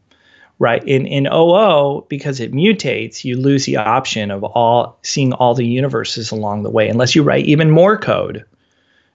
right? 0.60 0.82
In 0.86 1.06
in 1.06 1.26
oo 1.26 2.04
because 2.08 2.40
it 2.40 2.52
mutates 2.52 3.24
you 3.24 3.36
lose 3.36 3.64
the 3.64 3.76
option 3.76 4.30
of 4.30 4.44
all 4.44 4.98
seeing 5.02 5.32
all 5.32 5.54
the 5.54 5.66
universes 5.66 6.30
along 6.30 6.62
the 6.62 6.70
way 6.70 6.88
unless 6.88 7.14
you 7.14 7.22
write 7.22 7.46
even 7.46 7.70
more 7.70 7.96
code 7.96 8.44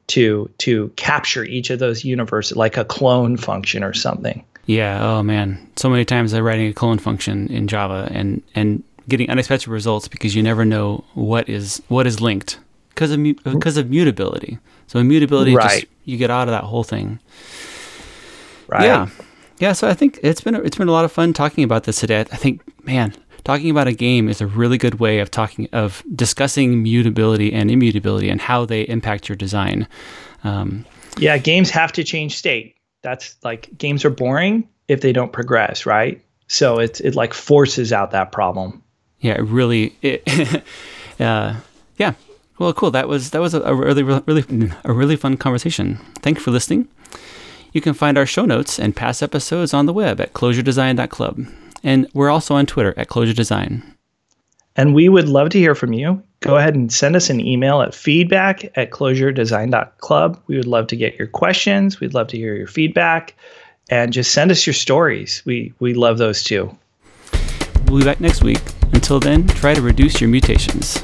to 0.08 0.50
to 0.60 0.90
capture 0.96 1.44
each 1.44 1.70
of 1.70 1.80
those 1.80 2.04
universes 2.04 2.58
like 2.58 2.78
a 2.78 2.86
clone 2.86 3.38
function 3.38 3.84
or 3.84 3.94
something. 3.94 4.44
Yeah. 4.66 5.00
Oh 5.04 5.24
man, 5.24 5.70
so 5.76 5.90
many 5.90 6.06
times 6.06 6.34
I'm 6.34 6.44
writing 6.44 6.68
a 6.68 6.74
clone 6.74 6.98
function 6.98 7.48
in 7.48 7.68
Java 7.68 8.08
and 8.12 8.42
and 8.56 8.84
getting 9.10 9.30
unexpected 9.30 9.70
results 9.70 10.08
because 10.08 10.36
you 10.36 10.44
never 10.44 10.66
know 10.66 11.04
what 11.14 11.50
is 11.50 11.82
what 11.88 12.08
is 12.08 12.22
linked 12.22 12.60
because 12.90 13.12
of 13.12 13.22
because 13.22 13.44
mm-hmm. 13.44 13.80
of 13.80 13.90
mutability. 13.90 14.58
So 14.88 15.00
immutability, 15.00 15.56
right. 15.56 15.70
just 15.70 15.86
you 16.06 16.18
get 16.18 16.30
out 16.30 16.48
of 16.48 16.52
that 16.52 16.64
whole 16.64 16.84
thing. 16.84 17.20
Right. 18.68 18.84
Yeah. 18.84 19.10
Yeah. 19.60 19.74
So 19.74 19.88
I 19.88 19.94
think 19.94 20.20
it's 20.24 20.42
been 20.42 20.56
it's 20.56 20.78
been 20.78 20.88
a 20.88 20.92
lot 20.92 21.06
of 21.06 21.12
fun 21.12 21.34
talking 21.34 21.64
about 21.64 21.84
this 21.84 22.00
today. 22.00 22.20
I 22.20 22.24
think, 22.24 22.62
man, 22.86 23.14
talking 23.44 23.70
about 23.70 23.88
a 23.88 23.94
game 23.94 24.30
is 24.30 24.42
a 24.42 24.48
really 24.48 24.78
good 24.78 25.00
way 25.00 25.20
of 25.20 25.32
talking 25.32 25.68
of 25.74 26.04
discussing 26.16 26.82
mutability 26.82 27.54
and 27.54 27.70
immutability 27.70 28.30
and 28.30 28.42
how 28.42 28.66
they 28.66 28.84
impact 28.84 29.30
your 29.30 29.36
design. 29.36 29.88
Um, 30.44 30.86
yeah, 31.18 31.38
games 31.38 31.70
have 31.70 31.92
to 31.94 32.04
change 32.04 32.38
state. 32.38 32.76
That's 33.02 33.36
like 33.44 33.70
games 33.78 34.06
are 34.06 34.10
boring 34.10 34.68
if 34.88 35.02
they 35.02 35.14
don't 35.14 35.32
progress, 35.32 35.86
right? 35.86 36.24
So 36.48 36.80
it 36.80 37.02
it 37.02 37.16
like 37.16 37.34
forces 37.34 37.92
out 37.92 38.12
that 38.12 38.32
problem. 38.32 38.82
Yeah, 39.20 39.34
it 39.34 39.44
really. 39.44 39.96
It, 40.02 40.24
uh, 41.20 41.56
yeah. 41.98 42.14
Well, 42.60 42.74
cool. 42.74 42.92
That 42.92 43.08
was 43.08 43.32
that 43.32 43.42
was 43.42 43.54
a, 43.54 43.74
really 43.74 44.04
really 44.04 44.72
a 44.84 44.94
really 44.94 45.16
fun 45.16 45.38
conversation. 45.38 45.98
Thanks 46.22 46.42
for 46.42 46.52
listening. 46.52 46.88
You 47.72 47.82
can 47.82 47.94
find 47.94 48.18
our 48.18 48.28
show 48.28 48.46
notes 48.46 48.80
and 48.80 48.96
past 48.96 49.24
episodes 49.24 49.74
on 49.74 49.88
the 49.88 49.94
web 49.94 50.22
at 50.22 50.34
clojuredesign.club. 50.34 51.48
And 51.84 52.08
we're 52.14 52.30
also 52.30 52.56
on 52.56 52.66
Twitter 52.66 52.94
at 52.98 53.10
Clojure 53.10 53.36
Design. 53.36 53.84
And 54.76 54.96
we 54.96 55.10
would 55.10 55.30
love 55.30 55.50
to 55.50 55.60
hear 55.60 55.76
from 55.76 55.94
you. 55.94 56.22
Go 56.40 56.58
ahead 56.58 56.76
and 56.76 56.92
send 56.92 57.16
us 57.16 57.30
an 57.30 57.40
email 57.40 57.82
at 57.82 57.94
feedback 57.94 58.66
at 58.78 58.90
clojuredesign.club. 58.92 60.42
We 60.48 60.58
would 60.58 60.68
love 60.68 60.88
to 60.88 60.96
get 60.96 61.18
your 61.18 61.28
questions. 61.28 62.00
We'd 62.00 62.14
love 62.14 62.28
to 62.28 62.38
hear 62.38 62.56
your 62.56 62.68
feedback. 62.68 63.36
And 63.90 64.12
just 64.12 64.32
send 64.32 64.50
us 64.50 64.66
your 64.66 64.74
stories. 64.74 65.44
We 65.46 65.74
we 65.80 65.94
love 65.94 66.18
those 66.18 66.42
too. 66.42 66.76
We'll 67.88 68.00
be 68.00 68.06
back 68.06 68.22
next 68.22 68.44
week. 68.44 68.62
Until 68.94 69.20
then, 69.20 69.46
try 69.48 69.74
to 69.74 69.82
reduce 69.82 70.22
your 70.22 70.30
mutations. 70.30 71.04